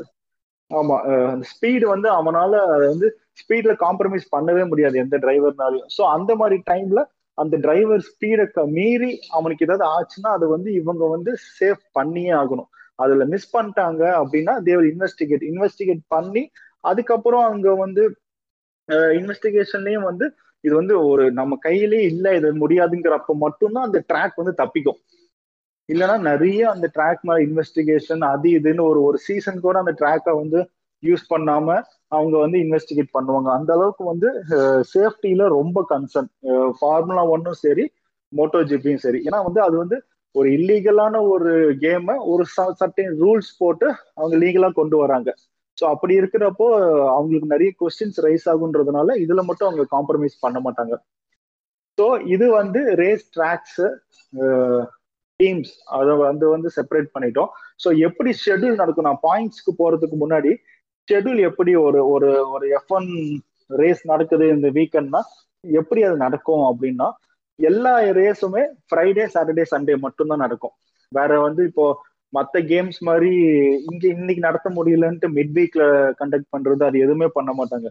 ஆமா 0.70 0.96
அந்த 1.32 1.44
ஸ்பீடு 1.50 1.86
வந்து 1.86 2.08
அவனால 2.10 2.52
வந்து 2.90 3.08
ஸ்பீட்ல 3.40 3.72
காம்ப்ரமைஸ் 3.82 4.24
பண்ணவே 4.32 4.62
முடியாது 4.70 4.96
எந்த 5.02 5.16
டிரைவர்னாலையும் 5.24 5.90
ஸோ 5.96 6.02
அந்த 6.14 6.32
மாதிரி 6.34 6.56
டைம்ல 6.70 7.00
அந்த 7.38 7.54
டிரைவர் 7.56 8.02
ஸ்பீடை 8.08 8.46
மீறி 8.76 9.10
அவனுக்கு 9.30 9.66
ஏதாவது 9.66 9.84
ஆச்சுன்னா 9.94 10.30
அது 10.36 10.46
வந்து 10.48 10.68
இவங்க 10.72 11.04
வந்து 11.08 11.30
சேஃப் 11.58 11.82
பண்ணியே 11.92 12.32
ஆகணும். 12.40 12.68
அதுல 12.98 13.24
மிஸ் 13.32 13.52
பண்ணிட்டாங்க 13.56 14.02
அப்படின்னா 14.20 14.54
தேவர் 14.68 14.86
இன்வெஸ்டிகேட் 14.92 15.44
இன்வெஸ்டிகேட் 15.50 16.02
பண்ணி 16.14 16.42
அதுக்கப்புறம் 16.84 17.44
அங்க 17.50 17.68
வந்து 17.84 18.02
இன்வெஸ்டிகேஷன்லயும் 19.18 20.08
வந்து 20.10 20.26
இது 20.64 20.74
வந்து 20.74 20.94
ஒரு 21.10 21.24
நம்ம 21.32 21.56
கையிலே 21.66 22.00
இல்லை 22.10 22.30
இது 22.38 22.48
முடியாதுங்கிறப்ப 22.62 23.34
மட்டும்தான் 23.44 23.86
அந்த 23.88 24.00
ட்ராக் 24.10 24.40
வந்து 24.40 24.54
தப்பிக்கும். 24.60 24.98
இல்லைன்னா 25.88 26.16
நிறைய 26.30 26.60
அந்த 26.74 26.86
ட்ராக் 26.96 27.20
மேல 27.28 27.38
இன்வெஸ்டிகேஷன் 27.48 28.22
அது 28.30 28.48
இதுன்னு 28.58 28.82
ஒரு 28.90 29.00
ஒரு 29.08 29.18
சீசன் 29.26 29.60
கூட 29.66 29.76
அந்த 29.82 29.92
ட்ராக்கை 30.00 30.32
வந்து 30.40 30.60
யூஸ் 31.02 31.24
பண்ணாம 31.32 31.68
அவங்க 32.16 32.34
வந்து 32.44 32.58
இன்வெஸ்டிகேட் 32.64 33.14
பண்ணுவாங்க. 33.16 33.48
அந்த 33.58 33.70
அளவுக்கு 33.76 34.04
வந்து 34.12 34.28
சேஃப்டியில 34.94 35.48
ரொம்ப 35.58 35.78
கன்சர்ன் 35.92 36.30
ஃபார்முலா 36.78 37.24
ஒன்னும் 37.34 37.60
சரி 37.64 37.84
மோட்டோ 38.32 38.60
ஜிபியும் 38.70 39.04
சரி. 39.06 39.18
ஏன்னா 39.28 39.40
வந்து 39.48 39.60
அது 39.66 39.76
வந்து 39.82 39.96
ஒரு 40.38 40.48
இல்லீகலான 40.56 41.16
ஒரு 41.32 41.52
கேமை 41.84 42.14
ஒரு 42.32 42.44
சர்டன் 42.54 43.14
ரூல்ஸ் 43.22 43.50
போட்டு 43.58 43.86
அவங்க 44.18 44.34
லீகலா 44.42 44.68
கொண்டு 44.80 44.96
வராங்க. 45.02 45.30
ஸோ 45.78 45.84
அப்படி 45.94 46.14
இருக்கிறப்போ 46.20 46.66
அவங்களுக்கு 47.14 47.52
நிறைய 47.54 47.70
கொஸ்டின்ஸ் 47.80 48.20
ரைஸ் 48.26 48.46
ஆகுன்றதுனால 48.52 49.16
இதுல 49.24 49.42
மட்டும் 49.48 49.68
அவங்க 49.68 49.84
காம்ப்ரமைஸ் 49.96 50.36
பண்ண 50.44 50.58
மாட்டாங்க. 50.66 50.94
ஸோ 51.98 52.06
இது 52.34 52.46
வந்து 52.60 52.80
ரேஸ் 53.02 53.26
ட்ராக்ஸ் 53.36 53.82
டீம்ஸ் 55.40 55.72
அதை 55.98 56.12
வந்து 56.28 56.46
வந்து 56.54 56.68
செப்பரேட் 56.76 57.08
பண்ணிட்டோம். 57.14 57.50
ஸோ 57.82 57.88
எப்படி 58.08 58.30
ஷெட்யூல் 58.44 58.80
நடக்கும்? 58.82 59.08
நான் 59.08 59.24
பாயிண்ட்ஸ்க்கு 59.28 59.72
போறதுக்கு 59.80 60.16
முன்னாடி 60.22 60.52
ஷெட்யூல் 61.08 61.40
எப்படி 61.50 61.72
ஒரு 61.86 62.00
ஒரு 62.14 62.30
ஒரு 62.54 62.66
எஃப் 62.78 62.92
ஒன் 62.98 63.08
ரேஸ் 63.80 64.02
நடக்குது 64.12 64.46
இந்த 64.56 64.68
வீக்கெண்ட்னா 64.78 65.20
எப்படி 65.64 66.00
அது 66.08 66.16
நடக்கும் 66.26 66.64
அப்படின்னா 66.70 67.08
எல்லா 67.58 67.92
ரேஸுமே 68.18 68.62
ஃப்ரைடே 68.88 69.24
சாட்டர்டே 69.34 69.64
சண்டே 69.72 69.94
மட்டும்தான் 70.06 70.44
நடக்கும். 70.44 70.74
வேற 71.12 71.32
வந்து 71.46 71.62
இப்போ 71.70 71.86
மற்ற 72.32 72.60
கேம்ஸ் 72.70 72.98
மாதிரி 73.08 73.32
இங்க 73.90 74.04
இன்னைக்கு 74.14 74.42
நடத்த 74.48 74.68
முடியலன்ட்டு 74.78 75.28
மிட் 75.36 75.54
வீக்ல 75.58 75.84
கண்டக்ட் 76.20 76.52
பண்றது 76.54 76.82
அது 76.88 76.96
எதுவுமே 77.06 77.28
பண்ண 77.36 77.50
மாட்டாங்க. 77.60 77.88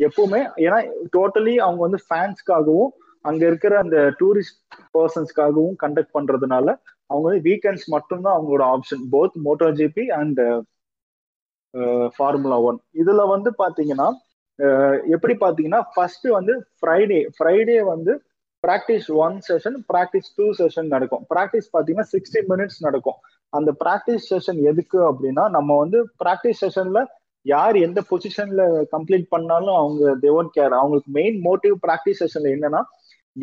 எப்பவுமே 0.00 0.40
ஏன்னா 0.64 0.78
டோட்டலி 1.16 1.54
அவங்க 1.66 1.80
வந்து 1.86 2.00
ஃபேன்ஸ்க்காகவும் 2.06 2.90
அங்க 3.24 3.42
இருக்கிற 3.50 3.72
அந்த 3.84 3.98
டூரிஸ்ட் 4.20 4.58
பர்சன்ஸ்க்காகவும் 4.96 5.74
கண்டக்ட் 5.82 6.14
பண்றதுனால 6.16 6.66
அவங்க 7.10 7.24
வந்து 7.28 7.42
வீக்கெண்ட்ஸ் 7.48 7.86
மட்டும்தான் 7.94 8.36
அவங்களோட 8.36 8.64
option 8.74 9.04
both 9.14 9.36
Moto 9.46 9.68
GP 9.80 10.04
and 10.20 10.40
formula 12.16 12.58
one 12.68 12.78
இதுல 13.00 13.22
வந்து 13.34 13.50
பாத்தீங்கன்னா 13.62 14.08
uh, 14.58 14.94
எப்படி 15.14 15.34
பாத்தீங்கன்னா 15.42 15.80
ஃபர்ஸ்ட் 15.92 16.26
வந்து 16.36 16.52
ஃப்ரைடே 16.78 17.20
ஃப்ரைடே 17.36 17.78
வந்து 17.90 18.12
practice 18.66 19.08
one 19.24 19.36
session 19.48 19.76
practice 19.92 20.30
two 20.36 20.46
session 20.60 20.88
நடக்கும். 20.94 21.22
ப்ராக்டிஸ் 21.34 21.68
பார்த்தீங்கன்னா 21.74 22.08
சிக்ஸ்டி 22.14 22.40
மினிட்ஸ் 22.52 22.80
நடக்கும். 22.80 23.18
அந்த 23.52 23.70
ப்ராக்டிஸ் 23.84 24.26
செஷன் 24.32 24.60
எதுக்கு 24.70 24.98
அப்படின்னா 25.10 25.44
நம்ம 25.56 25.76
வந்து 25.78 25.98
ப்ராக்டிஸ் 26.24 26.62
செஷன்ல 26.64 27.02
யார் 27.46 27.76
எந்த 27.76 28.00
பொசிஷன்ல 28.10 28.62
கம்ப்ளீட் 28.94 29.26
பண்ணாலும் 29.34 29.76
அவங்க 29.82 30.14
தேவன் 30.26 30.50
கேர் 30.56 30.74
அவங்களுக்கு 30.80 31.10
மெயின் 31.10 31.38
மோட்டிவ் 31.48 31.76
ப்ராக்டிஸ் 31.86 32.22
செஷன்ல 32.22 32.50
என்னன்னா 32.56 32.80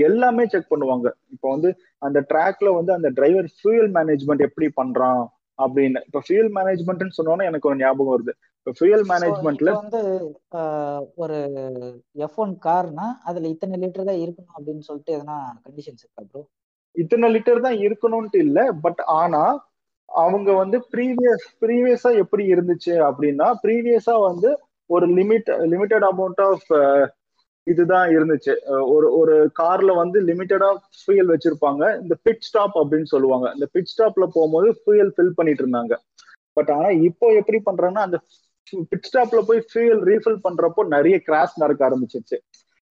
எல்லாமே 0.08 0.44
செக் 0.46 0.72
பண்ணுவாங்க. 0.74 1.08
இப்போ 1.34 1.48
வந்து 1.56 1.70
அந்த 1.98 2.20
ட்ராக்ல 2.32 2.70
வந்து 2.76 2.92
அந்த 2.94 3.10
டிரைவர் 3.10 3.48
ஃபியூயல் 3.58 3.90
மேனேஜ்மெண்ட் 3.98 4.46
எப்படி 4.48 4.68
பண்றான்? 4.82 5.24
அப்படின்னு. 5.60 6.00
இப்ப 6.08 6.22
ஃபியூல் 6.26 6.50
மேனேஜ்மெண்ட்னு 6.58 7.18
சொன்னோன்னா 7.18 7.48
எனக்கு 7.50 7.70
ஒரு 7.70 7.80
ஞாபகம் 7.80 8.14
வருது. 8.14 8.34
இப்போ 8.60 8.72
ஃபியூல் 8.78 9.06
மேனேஜ்மெண்ட்ல 9.10 9.72
வந்து 9.76 10.02
ஒரு 11.16 11.38
எஃப் 12.26 12.40
ஒன் 12.44 12.54
கார்னா 12.66 13.08
அதுல 13.24 13.48
இத்தனை 13.48 13.78
லிட்டர் 13.84 14.10
தான் 14.10 14.22
இருக்கணும் 14.24 14.56
அப்படின்னு 14.58 14.88
சொல்லிட்டு 14.88 15.16
எதனா 15.18 15.38
கண்டிஷன்ஸ் 15.66 16.04
இருக்கா 16.04 16.24
ப்ரோ 16.32 16.42
இத்தனை 16.96 17.28
லிட்டர் 17.36 17.66
தான் 17.66 17.78
இருக்கணும்ட்டு 17.86 18.40
இல்ல 18.46 18.60
பட் 18.82 19.02
ஆனா 19.16 19.44
அவங்க 20.10 20.50
வந்து 20.54 20.78
ப்ரீவியஸ் 20.94 21.46
ப்ரீவியஸா 21.62 22.12
எப்படி 22.24 22.44
இருந்துச்சு 22.54 22.94
அப்படின்னா 23.08 23.48
ப்ரீவியஸா 23.64 24.16
வந்து 24.22 24.50
ஒரு 24.90 25.06
லிமிட் 25.16 25.50
லிமிட்டட் 25.72 26.06
அமௌண்ட் 26.10 26.42
ஆஃப் 26.48 26.68
இதுதான் 27.68 28.08
இருந்துச்சு. 28.16 28.54
ஒரு 28.94 29.08
ஒரு 29.20 29.36
கார்ல 29.60 29.92
வந்து 30.02 30.18
லிமிட்டடா 30.30 30.70
ஃபியூயல் 31.00 31.32
வச்சிருப்பாங்க. 31.34 31.84
இந்த 32.02 32.16
பிட் 32.26 32.44
ஸ்டாப் 32.48 32.76
அப்படின்னு 32.82 33.10
சொல்லுவாங்க. 33.14 33.48
இந்த 33.56 33.68
பிட் 33.76 33.92
ஸ்டாப்ல 33.94 34.26
போகும்போது 34.36 34.68
ஃபியூயல் 34.82 35.14
ஃபில் 35.16 35.38
பண்ணிட்டு 35.38 35.64
இருந்தாங்க. 35.66 35.96
பட் 36.58 36.70
ஆனா 36.76 36.90
இப்போ 37.10 37.28
எப்படி 37.40 37.60
பண்றாங்கன்னா 37.70 38.06
அந்த 38.08 38.18
பிட் 38.92 39.08
ஸ்டாப்ல 39.08 39.40
போய் 39.48 39.60
ஃபியூயல் 39.72 40.04
ரீஃபில் 40.12 40.40
பண்றப்போ 40.46 40.84
நிறைய 40.96 41.16
கிராஷ் 41.28 41.58
நடக்க 41.64 41.82
ஆரம்பிச்சிருச்சு. 41.90 42.38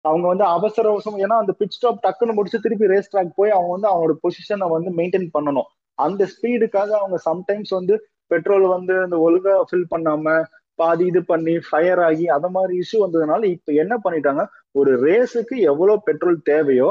அவங்க 0.05 0.25
வந்து 0.31 0.45
அவசர 0.55 0.85
அவசரம் 0.93 1.19
ஏன்னா 1.25 1.35
அந்த 1.43 1.53
பிட் 1.59 1.75
ஸ்டாப் 1.75 2.01
டக்குன்னு 2.05 2.35
முடிச்சு 2.37 2.63
திருப்பி 2.63 2.91
ரேஸ் 2.93 3.11
ட்ராக் 3.11 3.37
போய் 3.39 3.55
அவங்க 3.57 3.71
வந்து 3.75 3.89
அவங்களோட 3.91 4.15
பொசிஷனை 4.25 4.67
வந்து 4.75 4.91
மெயின்டைன் 4.99 5.27
பண்ணணும். 5.35 5.69
அந்த 5.97 6.21
ஸ்பீடுக்காக 6.33 6.91
அவங்க 7.01 7.17
சம்டைம்ஸ் 7.29 7.71
வந்து 7.79 7.95
பெட்ரோல் 8.31 8.65
வந்து 8.75 8.93
அந்த 9.05 9.17
ஒழுங்கா 9.27 9.53
ஃபில் 9.69 9.91
பண்ணாம 9.93 10.35
பாதி 10.79 11.05
இது 11.11 11.21
பண்ணி 11.23 11.53
ஃபயர் 11.67 12.01
ஆகி 12.07 12.25
அந்த 12.35 12.47
மாதிரி 12.49 12.73
இஷ்யூ 12.81 12.99
வந்ததுனால 13.03 13.41
இப்ப 13.55 13.71
என்ன 13.83 13.93
பண்ணிட்டாங்க? 14.05 14.43
ஒரு 14.75 14.91
ரேஸுக்கு 15.07 15.55
எவ்வளோ 15.71 15.93
பெட்ரோல் 16.07 16.39
தேவையோ 16.51 16.89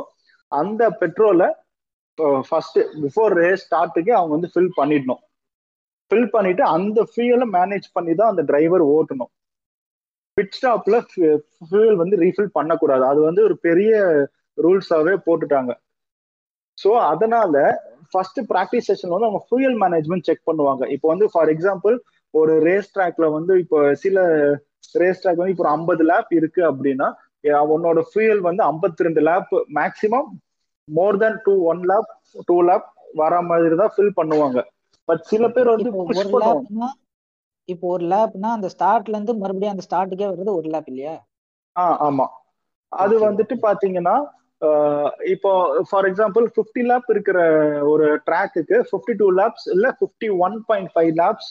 அந்த 0.53 0.83
பெட்ரோலை 1.03 1.49
ஃபர்ஸ்ட் 2.49 2.79
பிஃபோர் 3.03 3.35
ரேஸ் 3.43 3.65
ஸ்டார்ட்டுக்கு 3.67 4.13
அவங்க 4.19 4.33
வந்து 4.37 4.51
ஃபில் 4.55 4.73
பண்ணிடணும். 4.79 5.23
ஃபில் 6.11 6.33
பண்ணிட்டு 6.35 6.63
அந்த 6.77 7.01
ஃபியூலை 7.11 7.47
மேனேஜ் 7.59 7.87
பண்ணி 7.97 8.13
தான் 8.21 8.31
அந்த 8.33 8.43
டிரைவர் 8.51 8.85
ஓட்டணும். 8.97 9.31
பிட் 10.37 10.55
ஸ்டாப்ல 10.57 10.97
ஃபியூல் 11.69 11.97
வந்து 12.03 12.17
ரீஃபில் 12.25 12.57
பண்ணக்கூடாது. 12.59 13.05
அது 13.11 13.21
வந்து 13.29 13.41
ஒரு 13.49 13.57
பெரிய 13.69 13.93
ரூல்ஸாவே 14.59 15.15
போட்டுட்டாங்க. 15.27 15.73
ஸோ 16.79 16.91
அதனால 17.13 17.55
ஃபர்ஸ்ட் 18.13 18.41
ப்ராக்டிஸ் 18.53 18.89
செஷன் 18.91 19.15
வந்து 19.15 19.29
அவங்க 19.29 19.43
ஃபியூயல் 19.49 19.77
மேனேஜ்மெண்ட் 19.85 20.27
செக் 20.29 20.49
பண்ணுவாங்க. 20.51 20.85
இப்போ 20.95 21.07
வந்து 21.13 21.27
ஃபார் 21.33 21.51
எக்ஸாம்பிள் 21.55 21.97
ஒரு 22.35 22.53
ரேஸ் 22.69 22.93
ட்ராக்ல 22.97 23.27
வந்து 23.37 23.53
இப்போ 23.63 23.79
சில 24.05 24.19
ரேஸ் 25.03 25.21
ட்ராக் 25.23 25.41
வந்து 25.43 25.55
இப்போ 25.55 25.65
ஒரு 25.67 25.75
ஐம்பது 25.79 26.05
லேப் 26.11 26.31
இருக்கு 26.39 26.63
அப்படின்னா 26.71 27.09
உன்னோட 27.75 28.01
ஃபியூயல் 28.09 28.43
வந்து 28.49 28.63
ஐம்பத்தி 28.65 29.07
ரெண்டு 29.07 29.23
lap 29.29 29.53
maximum 29.79 30.29
more 30.89 31.19
than 31.19 31.39
two 31.47 31.55
one 31.73 31.83
lap 31.91 32.11
two 32.49 32.57
lap 32.69 32.89
வர 33.15 33.41
மாதிரி 33.43 33.77
தான் 33.83 33.95
ஃபில் 33.95 34.17
பண்ணுவாங்க. 34.19 34.59
பட் 35.09 35.23
சில 35.31 35.45
பேர் 35.49 35.73
வந்து 35.75 35.91
இப்போ 37.69 37.87
ஒரு 37.89 38.05
லேப்னா 38.13 38.49
அந்த 38.57 38.69
ஸ்டார்ட்ல 38.75 39.17
இருந்து 39.17 39.33
மறுபடியும் 39.41 39.75
அந்த 39.75 39.85
ஸ்டார்ட்டுக்கே 39.87 40.29
வருது 40.31 40.53
ஒரு 40.59 40.69
லேப் 40.75 40.89
இல்லையா? 40.93 41.17
ஆ 41.77 41.85
ஆமா. 42.07 42.27
அது 42.93 43.15
வந்துட்டு 43.27 43.55
பாத்தீங்கன்னா 43.67 44.15
இப்போ 45.35 45.51
ஃபார் 45.91 46.07
எக்ஸாம்பிள் 46.09 46.47
ஃபிஃப்டி 46.55 46.83
லேப் 46.83 47.07
இருக்கிற 47.11 47.39
ஒரு 47.93 48.07
ட்ராக்குக்கு 48.27 48.79
ஃபிஃப்டி 48.89 49.15
டூ 49.21 49.27
லேப்ஸ் 49.33 49.67
இல்ல 49.75 49.89
fifty 49.99 50.29
one 50.47 50.57
point 50.69 50.91
five 50.95 51.13
laps 51.23 51.51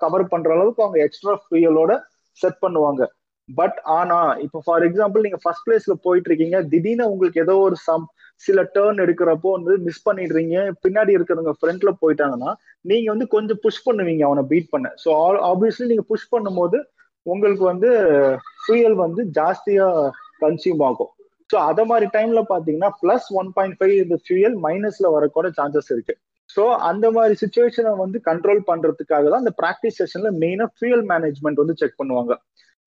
cover 0.00 0.30
பண்ற 0.32 0.50
அளவுக்கு 0.56 0.84
அவங்க 0.84 1.00
எக்ஸ்ட்ரா 1.04 1.34
ஃபியூயலோட 1.44 1.94
செட் 2.38 2.58
பண்ணுவாங்க. 2.62 3.02
பட் 3.48 3.78
ஆனா 3.98 4.18
இப்போ 4.44 4.58
ஃபார் 4.64 4.84
எக்ஸாம்பிள் 4.88 5.24
நீங்க 5.26 5.38
ஃபர்ஸ்ட் 5.42 5.66
பிளேஸ்ல 5.66 5.94
போயிட்டு 6.06 6.28
இருக்கீங்க 6.30 6.58
திடீர்னு 6.72 7.10
உங்களுக்கு 7.12 7.42
ஏதோ 7.44 7.54
ஒரு 7.66 7.76
சம் 7.86 8.04
சில 8.42 8.62
டேர்ன் 8.74 9.02
எடுக்கிறப்போ 9.04 9.52
வந்து 9.56 9.72
மிஸ் 9.86 10.04
பண்ணிடுறீங்க 10.08 10.56
பின்னாடி 10.84 11.12
இருக்கிறவங்க 11.16 11.54
ஃப்ரண்ட்ல 11.60 11.92
போயிட்டாங்கன்னா 12.02 12.50
நீங்க 12.90 13.08
வந்து 13.14 13.26
கொஞ்சம் 13.36 13.60
புஷ் 13.64 13.84
பண்ணுவீங்க 13.86 14.24
அவனை 14.28 14.44
பீட் 14.52 14.72
பண்ண. 14.74 14.88
ஸோ 15.04 15.10
ஆப்வியஸ்லி 15.52 15.86
நீங்க 15.92 16.04
புஷ் 16.12 16.32
பண்ணும்போது 16.34 16.80
உங்களுக்கு 17.26 17.64
வந்து 17.72 17.90
ஃபியூயல் 18.64 18.96
வந்து 19.04 19.22
ஜாஸ்தியா 19.38 19.86
கன்சியூம் 20.44 20.84
ஆகும். 20.88 21.12
ஸோ 21.50 21.56
அத 21.70 21.84
மாதிரி 21.90 22.06
டைம்ல 22.16 22.40
பாத்தீங்கன்னா 22.52 22.90
பிளஸ் 23.02 23.28
ஒன் 23.40 23.50
பாயிண்ட் 23.56 23.76
ஃபைவ் 23.78 23.94
இந்த 24.04 24.16
ஃபியூயல் 24.24 24.56
மைனஸ்ல 24.66 25.10
வரக்கூட 25.16 25.48
சான்சஸ் 25.58 25.90
இருக்கு. 25.94 26.14
ஸோ 26.50 26.62
அந்த 26.90 27.06
மாதிரி 27.16 27.34
சுச்சுவேஷனை 27.42 27.90
வந்து 28.04 28.18
கண்ட்ரோல் 28.28 28.62
பண்றதுக்காக 28.70 29.24
தான் 29.30 29.42
அந்த 29.44 29.54
ப்ராக்டிஸ் 29.62 29.98
செஷன்ல 30.00 30.30
மெயினா 30.42 30.66
ஃபியூயல் 30.76 31.04
மேனேஜ்மெண்ட் 31.12 31.62
வந்து 31.62 31.78
செக் 31.80 31.98
பண்ணுவாங்க. 32.00 32.34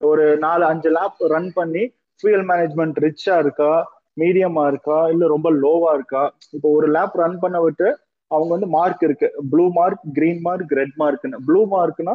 ஒரு 0.02 0.26
நாலு 0.38 0.64
அஞ்சு 0.66 0.90
லேப் 0.90 1.20
ரன் 1.34 1.52
பண்ணி 1.54 1.84
ஃபியூயல் 2.20 2.46
மேனேஜ்மெண்ட் 2.50 2.98
ரிச்சா 3.06 3.36
இருக்கா? 3.40 3.72
மீடியமா 4.18 4.64
இருக்கா? 4.72 4.98
இல்ல 5.14 5.28
ரொம்ப 5.28 5.50
லோவா 5.64 5.92
இருக்கா? 6.00 6.24
இப்போ 6.54 6.68
ஒரு 6.78 6.88
லேப் 6.96 7.16
ரன் 7.16 7.38
பண்ண 7.40 7.58
விட்டு 7.66 7.88
அவங்க 8.32 8.52
வந்து 8.56 8.70
மார்க் 8.76 9.04
இருக்கு. 9.04 9.28
Blue 9.52 9.66
mark 9.78 10.04
green 10.18 10.42
mark 10.42 10.74
red 10.80 10.96
மார்க்னு 11.00 11.40
blue 11.48 11.62
மார்க்னா 11.74 12.14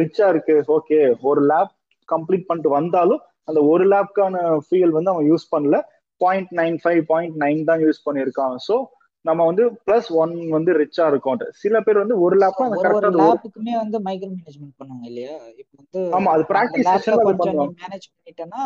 ரிச்சா 0.00 0.26
இருக்கு. 0.32 0.56
ஓகே 0.76 0.98
ஒரு 1.30 1.42
லேப் 1.50 1.72
கம்ப்ளீட் 2.08 2.48
பண்ணிட்டு 2.48 2.70
வந்தாலும் 2.70 3.20
அந்த 3.48 3.60
ஒரு 3.72 3.84
லேப்க்கான 3.92 4.34
ஃபியூயல் 4.66 4.96
வந்து 4.98 5.12
அவன் 5.14 5.28
யூஸ் 5.30 5.46
பண்ணல. 5.54 5.76
Point 6.20 6.52
nine 6.58 6.76
five 6.82 7.02
point 7.10 7.36
nine 7.44 7.62
தான் 7.70 7.80
யூஸ் 7.84 8.04
பண்ணியிருக்கான் 8.06 8.54
ஸோ 8.66 8.74
நம்ம 9.24 9.44
வந்து 9.44 9.64
பிளஸ் 9.86 10.08
ஒன் 10.14 10.32
வந்து 10.50 10.70
ரிச்சா 10.78 11.04
இருக்கும். 11.06 11.38
சில 11.62 11.80
பேர் 11.80 12.02
வந்து 12.02 12.16
ஒரு 12.20 12.36
லேப் 12.36 12.58
அந்த 12.64 12.78
கரெக்டா 12.80 13.10
லேப்புக்குமே 13.20 13.74
வந்து 13.82 13.98
மைக்ரோ 14.06 14.28
மேனேஜ்மெண்ட் 14.32 14.74
பண்ணுவாங்க 14.80 15.06
இல்லையா? 15.10 15.34
இப்போ 15.60 15.74
வந்து 15.80 16.00
ஆமா 16.16 16.32
அது 16.34 16.44
பிராக்டிஸ் 16.50 16.90
செஷன்ல 16.90 17.24
கொஞ்சம் 17.30 17.56
நீ 17.60 17.66
மேனேஜ் 17.82 18.06
பண்ணிட்டேன்னா 18.10 18.62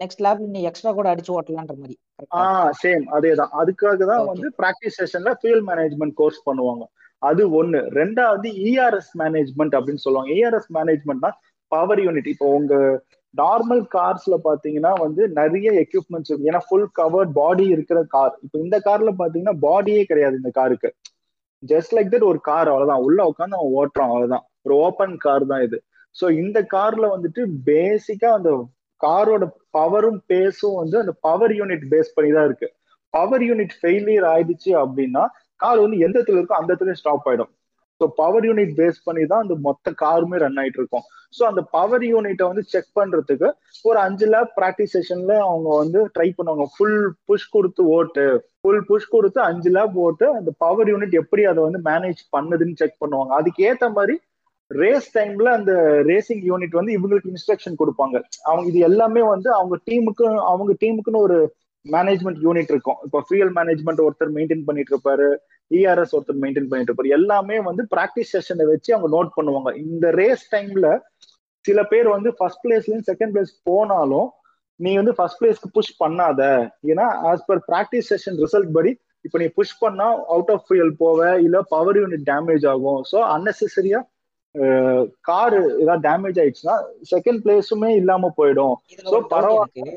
நெக்ஸ்ட் 0.00 0.22
லேப்ல 0.22 0.46
நீ 0.48 0.60
எக்ஸ்ட்ரா 0.62 0.92
கூட 0.92 1.08
அடிச்சு 1.12 1.32
ஓட்டலான்ற 1.34 1.74
மாதிரி 1.76 1.96
ஆ? 2.36 2.42
சேம் 2.82 3.04
அதேதான். 3.16 3.52
அதுக்காக 3.60 4.06
தான் 4.12 4.26
வந்து 4.26 4.48
பிராக்டிஸ் 4.60 4.98
செஷன்ல 5.00 5.32
ஃபியூல் 5.40 5.64
மேனேஜ்மெண்ட் 5.70 6.14
கோர்ஸ் 6.14 6.40
பண்ணுவாங்க. 6.46 6.84
அது 7.22 7.42
ஒண்ணு. 7.60 7.80
ரெண்டாவது 7.94 8.48
இஆர்எஸ் 8.66 9.12
மேனேஜ்மெண்ட் 9.18 9.76
அப்படின்னு 9.78 10.04
சொல்லுவாங்க. 10.04 10.32
இஆர்எஸ் 10.38 10.70
மேனேஜ்மெண்ட்னா 10.78 11.30
பவர் 11.72 12.00
யூனிட் 12.00 12.32
இப்போ 12.32 12.46
உங்க 12.54 12.74
நார்மல் 13.34 13.82
கார்ஸ்ல 13.94 14.34
பாத்தீங்கன்னா 14.46 14.92
வந்து 15.04 15.22
நிறைய 15.38 15.68
எக்யூப்மெண்ட்ஸ் 15.84 16.30
இருக்கு. 16.30 16.48
ஏன்னா 16.50 16.60
ஃபுல் 16.66 16.88
கவர்ட் 17.00 17.32
பாடி 17.40 17.64
இருக்கிற 17.74 18.00
கார் 18.14 18.34
இப்போ 18.44 18.56
இந்த 18.64 18.76
கார்ல 18.86 19.12
பாத்தீங்கன்னா 19.22 19.56
பாடியே 19.66 20.02
கிடையாது 20.10 20.38
இந்த 20.40 20.52
காருக்கு 20.58 20.90
ஜஸ்ட் 21.62 21.94
லைக் 21.96 22.12
தட் 22.14 22.28
ஒரு 22.30 22.40
கார் 22.50 22.70
அவ்வளவுதான். 22.72 23.04
உள்ள 23.06 23.20
உட்காந்து 23.30 23.58
அவன் 23.58 23.74
ஓட்டுறான் 23.80 24.12
அவ்வளவுதான். 24.12 24.44
ஒரு 24.66 24.74
ஓப்பன் 24.86 25.16
கார் 25.26 25.44
தான் 25.52 25.64
இது. 25.66 25.78
ஸோ 26.16 26.26
இந்த 26.42 26.58
கார்ல 26.74 27.06
வந்துட்டு 27.14 27.42
பேசிக்கா 27.70 28.28
அந்த 28.38 28.50
காரோட 29.00 29.44
பவரும் 29.76 30.20
பேஸும் 30.32 30.78
வந்து 30.82 30.96
அந்த 31.02 31.12
பவர் 31.26 31.54
யூனிட் 31.60 31.84
பேஸ் 31.92 32.14
பண்ணி 32.16 32.30
தான் 32.36 32.46
இருக்கு. 32.48 32.68
பவர் 33.14 33.44
யூனிட் 33.48 33.74
ஃபெயிலியர் 33.80 34.26
ஆயிடுச்சு 34.32 34.70
அப்படின்னா 34.82 35.24
கார் 35.62 35.82
வந்து 35.84 35.98
எந்த 36.06 36.16
இடத்துல 36.18 36.40
இருக்கோ 36.40 36.56
அந்த 36.60 36.68
இடத்துல 36.72 36.94
ஸ்டாப் 37.00 37.26
ஆயிடும். 37.30 37.50
ஸோ 38.00 38.04
பவர் 38.20 38.46
யூனிட் 38.48 38.72
பேஸ் 38.78 38.98
பண்ணி 39.08 39.24
தான் 39.32 39.42
அந்த 39.44 39.56
மொத்த 39.66 39.92
காருமே 40.02 40.38
ரன் 40.44 40.58
ஆயிட்டு 40.62 40.80
இருக்கும். 40.82 41.04
ஸோ 41.36 41.42
அந்த 41.50 41.62
பவர் 41.76 42.04
யூனிட்டை 42.12 42.44
வந்து 42.50 42.64
செக் 42.72 42.90
பண்றதுக்கு 42.98 43.48
ஒரு 43.88 43.98
அஞ்சு 44.06 44.26
லேப் 44.32 44.52
ப்ராக்டிஸ் 44.58 44.94
செஷன்ல 44.96 45.32
அவங்க 45.48 45.68
வந்து 45.82 46.00
ட்ரை 46.16 46.28
பண்ணுவாங்க. 46.38 46.66
ஃபுல் 46.74 47.00
புஷ் 47.28 47.48
கொடுத்து 47.56 47.82
ஓட்டு. 47.96 48.26
ஃபுல் 48.62 48.84
புஷ் 48.90 49.12
கொடுத்து 49.14 49.40
அஞ்சு 49.50 49.70
லேப் 49.76 49.96
ஓட்டு. 50.06 50.28
அந்த 50.38 50.52
பவர் 50.64 50.90
யூனிட் 50.92 51.16
எப்படி 51.22 51.44
அதை 51.52 51.62
வந்து 51.66 51.80
மேனேஜ் 51.90 52.22
பண்ணுதுன்னு 52.36 52.78
செக் 52.82 53.02
பண்ணுவாங்க. 53.04 53.32
அதுக்கு 53.40 53.66
ஏத்த 53.70 53.88
மாதிரி 53.98 54.16
ரேஸ் 54.70 55.08
டைம்ல 55.16 55.48
அந்த 55.58 55.72
ரேசிங் 56.10 56.44
யூனிட் 56.50 56.78
வந்து 56.78 56.94
இவங்களுக்கு 56.96 57.32
இன்ஸ்ட்ரக்ஷன் 57.32 57.80
கொடுப்பாங்க. 57.80 58.16
அவங்க 58.50 58.66
இது 58.72 58.80
எல்லாமே 58.90 59.22
வந்து 59.34 59.48
அவங்க 59.58 59.76
டீமுக்கு 59.88 60.24
அவங்க 60.52 60.72
டீமுக்குன்னு 60.82 61.24
ஒரு 61.28 61.38
மேனேஜ்மெண்ட் 61.84 62.40
யூனிட் 62.46 62.70
இருக்கும். 62.72 62.98
இப்போ 63.06 63.18
ஃபியூல் 63.28 63.52
மேனேஜ்மெண்ட் 63.58 64.02
ஒருத்தர் 64.04 64.32
மெயின்டைன் 64.36 64.64
பண்ணிட்டு 64.68 64.92
இருப்பாரு 64.94 65.28
இஆர்எஸ் 65.70 66.14
ஒருத்தர் 66.16 66.40
மெயின்டைன் 66.44 66.68
பண்ணிட்டு 66.70 66.90
இருப்பாரு 66.90 67.14
எல்லாமே 67.18 67.56
வந்து 67.68 67.82
ப்ராக்டிஸ் 67.94 68.32
செஷனை 68.36 68.66
வச்சு 68.72 68.90
அவங்க 68.94 69.10
நோட் 69.16 69.30
பண்ணுவாங்க. 69.36 69.70
இந்த 69.84 70.10
ரேஸ் 70.20 70.44
டைம்ல 70.54 70.88
சில 71.64 71.82
பேர் 71.92 72.08
வந்து 72.14 72.30
ஃபர்ஸ்ட் 72.38 72.62
பிளேஸ்ல 72.64 72.98
செகண்ட் 73.10 73.34
பிளேஸ் 73.34 73.52
போனாலும் 73.70 74.28
நீ 74.80 74.92
வந்து 75.00 75.12
ஃபர்ஸ்ட் 75.18 75.40
பிளேஸ்க்கு 75.40 75.74
புஷ் 75.76 75.94
பண்ணாத. 76.02 76.40
ஏன்னா 76.92 77.06
as 77.30 77.46
per 77.50 77.62
practice 77.70 78.08
session 78.12 78.40
result 78.44 78.72
படி 78.76 78.92
இப்போ 79.26 79.38
நீ 79.42 79.46
புஷ் 79.58 79.78
பண்ணா 79.82 80.06
அவுட் 80.34 80.50
ஆஃப் 80.54 80.64
ஃபியூல் 80.68 80.90
போவ 81.02 81.28
இல்ல 81.44 81.60
பவர் 81.74 81.98
யூனிட் 82.00 82.26
டேமேஜ் 82.32 82.66
ஆகும். 82.72 83.00
ஸோ 83.10 83.20
அன்னெசரியா 83.34 84.00
காரு 85.28 85.60
ஏதாவது 85.82 86.02
டேமேஜ் 86.08 86.36
ஆயிடுச்சுன்னா 86.40 86.76
செகண்ட் 87.12 87.40
பிளேஸுமே 87.44 87.90
இல்லாம 88.00 88.30
போயிடும். 88.40 88.74
ஸோ 89.12 89.16
பரவாயில்ல 89.32 89.94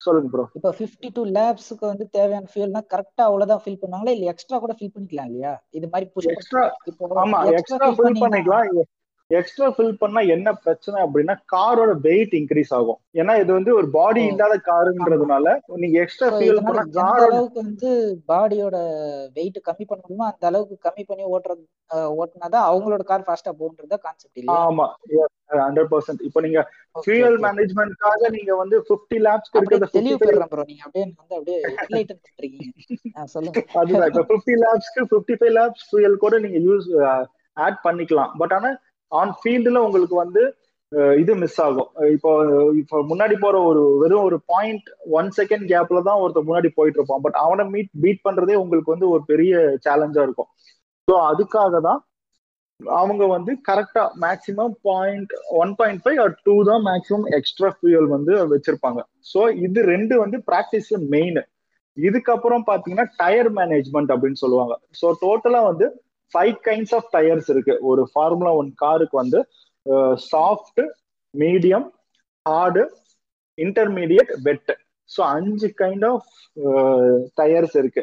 சொல்லுங்க 0.00 0.28
ப்ரோ 0.32 0.44
இப்போ 0.58 0.70
ஃபிஃப்டி 0.76 1.08
டூ 1.14 1.22
லேப்ஸுக்கு 1.36 1.84
வந்து 1.90 2.04
தேவையான 2.10 2.48
ஃபியூல்னா 2.52 2.82
கரெக்டா 2.92 3.22
அவ்வளவுதான் 3.28 3.62
ஃபில் 3.64 3.80
பண்ணுவாங்களா? 3.80 4.14
இல்ல 4.16 4.30
எக்ஸ்ட்ரா 4.32 4.58
கூட 4.58 4.74
ஃபில் 4.78 4.94
பண்ணிக்கலாம் 4.94 5.28
இல்லையா? 5.30 5.54
இது 5.70 5.86
மாதிரி 5.88 6.06
புஷ் 6.14 6.30
எக்ஸ்ட்ரா 6.34 6.62
இப்போ 6.90 7.10
ஆமா 7.24 7.40
எக்ஸ்ட்ரா 7.52 7.88
ஃபில் 7.96 8.22
பண்ணிக்கலாம். 8.22 8.70
எக்ஸ்ட்ரா 9.30 9.66
ஃபில் 9.68 9.98
பண்ணா 9.98 10.20
என்ன 10.34 10.48
பிரச்சனை 10.62 10.98
அப்படின்னா 11.04 11.34
காரோட 11.52 11.92
வெயிட் 12.06 12.34
இன்க்ரீஸ் 12.38 12.70
ஆகும். 12.78 13.00
ஏன்னா 13.14 13.32
இது 13.42 13.50
வந்து 13.52 13.70
ஒரு 13.74 13.88
பாடி 13.96 14.22
இல்லாத 14.30 14.54
காருன்றதுனால 14.68 15.46
நீங்க 15.82 15.96
எக்ஸ்ட்ரா 16.04 16.28
ஃபியூல் 16.36 16.60
பண்ணா 16.60 16.84
காரோட 16.98 17.26
அளவுக்கு 17.30 17.58
வந்து 17.62 17.90
பாடியோட 18.30 18.76
வெயிட் 19.36 19.58
கம்மி 19.68 19.86
பண்ண 19.90 20.00
முடியுமோ 20.04 20.28
அந்த 20.30 20.46
அளவுக்கு 20.50 20.78
கம்மி 20.86 21.04
பண்ணி 21.10 21.26
ஓட்டுறது 21.32 21.64
ஓட்டுனாதான் 22.16 22.68
அவங்களோட 22.70 23.04
கார் 23.04 23.26
ஃபாஸ்டா 23.26 23.52
போகுன்றத 23.60 23.98
கான்செப்ட் 24.06 24.40
இல்லையா? 24.42 24.62
ஆமா 24.64 24.88
ஹண்ட்ரட் 25.50 25.90
பர்சன்ட் 25.92 26.20
இப்போ 26.28 26.40
நீங்க 26.46 26.60
ஃபியூயல் 27.04 27.38
மேனேஜ்மெண்ட்காக 27.46 28.30
நீங்க 28.36 28.52
வந்து 28.62 28.76
ஃபிஃப்டி 28.88 29.18
லேப்ஸ்க்கு 29.26 29.58
அப்படியே 29.60 29.78
இருக்கிறத 29.78 29.98
தெளிவு 29.98 30.18
பெறேன் 30.22 30.50
ப்ரோ 30.52 30.66
நீங்க 30.70 30.82
அப்படியே 30.86 31.04
வந்து 31.22 31.36
அப்படியே 31.38 31.58
என்லைட்டன் 31.84 32.22
பண்றீங்க 32.26 33.26
சொல்லுங்க. 33.34 33.64
அதுதான். 33.80 34.08
இப்போ 34.10 34.24
ஃபிஃப்டி 34.30 34.56
லேப்ஸ்க்கு 34.64 35.08
ஃபிஃப்டி 35.12 35.36
ஃபைவ் 35.40 35.54
லேப்ஸ் 35.58 35.84
ஃபியூயல் 35.90 36.16
கூட 36.24 36.38
நீங்க 36.44 36.60
யூஸ் 36.68 36.88
ஆட் 37.66 37.78
பண்ணிக்கலாம். 37.86 38.32
பட் 38.42 38.54
ஆனா 38.58 38.70
ஆன் 39.12 39.34
ஃபீல்டுல 39.40 39.84
உங்களுக்கு 39.88 40.16
வந்து 40.24 40.42
இது 41.20 41.32
மிஸ் 41.40 41.58
ஆகும். 41.64 41.88
இப்போ 42.16 42.30
இப்போ 42.80 42.96
முன்னாடி 43.08 43.34
போற 43.42 43.56
ஒரு 43.70 43.80
வெறும் 44.02 44.26
ஒரு 44.28 44.36
பாயிண்ட் 44.52 44.86
ஒன் 45.18 45.28
செகண்ட் 45.38 45.64
கேப்ல 45.72 46.00
தான் 46.06 46.20
ஒருத்தர் 46.22 46.46
முன்னாடி 46.48 46.68
போயிட்டு 46.78 46.98
இருப்பான். 46.98 47.22
பட் 47.24 47.36
அவனை 47.44 47.64
மீட் 47.74 47.90
பீட் 48.04 48.22
பண்றதே 48.26 48.54
உங்களுக்கு 48.62 48.94
வந்து 48.94 49.08
ஒரு 49.14 49.22
பெரிய 49.32 49.52
சேலஞ்சா 49.86 50.22
இருக்கும். 50.26 50.50
ஸோ 51.08 51.14
அதுக்காக 51.30 51.80
தான் 51.88 52.00
அவங்க 52.80 53.22
வந்து 53.26 53.52
கரெக்டா 53.68 54.02
maximum 54.24 54.74
point 54.88 55.32
one 55.60 55.72
point 55.78 56.00
five 56.02 56.18
or 56.24 56.34
two 56.46 56.54
தான் 56.68 56.82
மேக்ஸிமம் 56.90 57.26
எக்ஸ்ட்ரா 57.38 57.68
ஃபியூயல் 57.76 58.08
வந்து 58.14 58.32
வச்சிருப்பாங்க. 58.52 59.00
ஸோ 59.32 59.40
இது 59.66 59.80
ரெண்டு 59.94 60.14
வந்து 60.22 60.38
ப்ராக்டிஸ்ல 60.50 60.98
மெயின் 61.14 61.40
இதுக்கப்புறம் 61.96 62.64
பாத்தீங்கன்னா 62.70 63.06
டயர் 63.22 63.50
மேனேஜ்மெண்ட் 63.58 64.12
அப்படின்னு 64.14 64.42
சொல்லுவாங்க. 64.44 64.74
ஸோ 65.00 65.06
டோட்டலா 65.24 65.62
வந்து 65.70 65.86
ஃபைவ் 66.34 66.56
கைண்ட்ஸ் 66.68 66.94
ஆஃப் 66.98 67.10
டயர்ஸ் 67.16 67.50
இருக்கு. 67.54 67.74
ஒரு 67.90 68.02
ஃபார்முலா 68.12 68.52
ஒன் 68.60 68.70
காருக்கு 68.84 69.16
வந்து 69.22 69.40
soft 70.30 70.82
medium 71.34 71.86
hard 72.46 72.84
intermediate 73.58 74.32
wet 74.46 74.72
so 75.10 75.20
அஞ்சு 75.36 75.68
கைண்ட் 75.82 76.06
ஆஃப் 76.12 76.30
டயர்ஸ் 77.40 77.76
இருக்கு. 77.82 78.02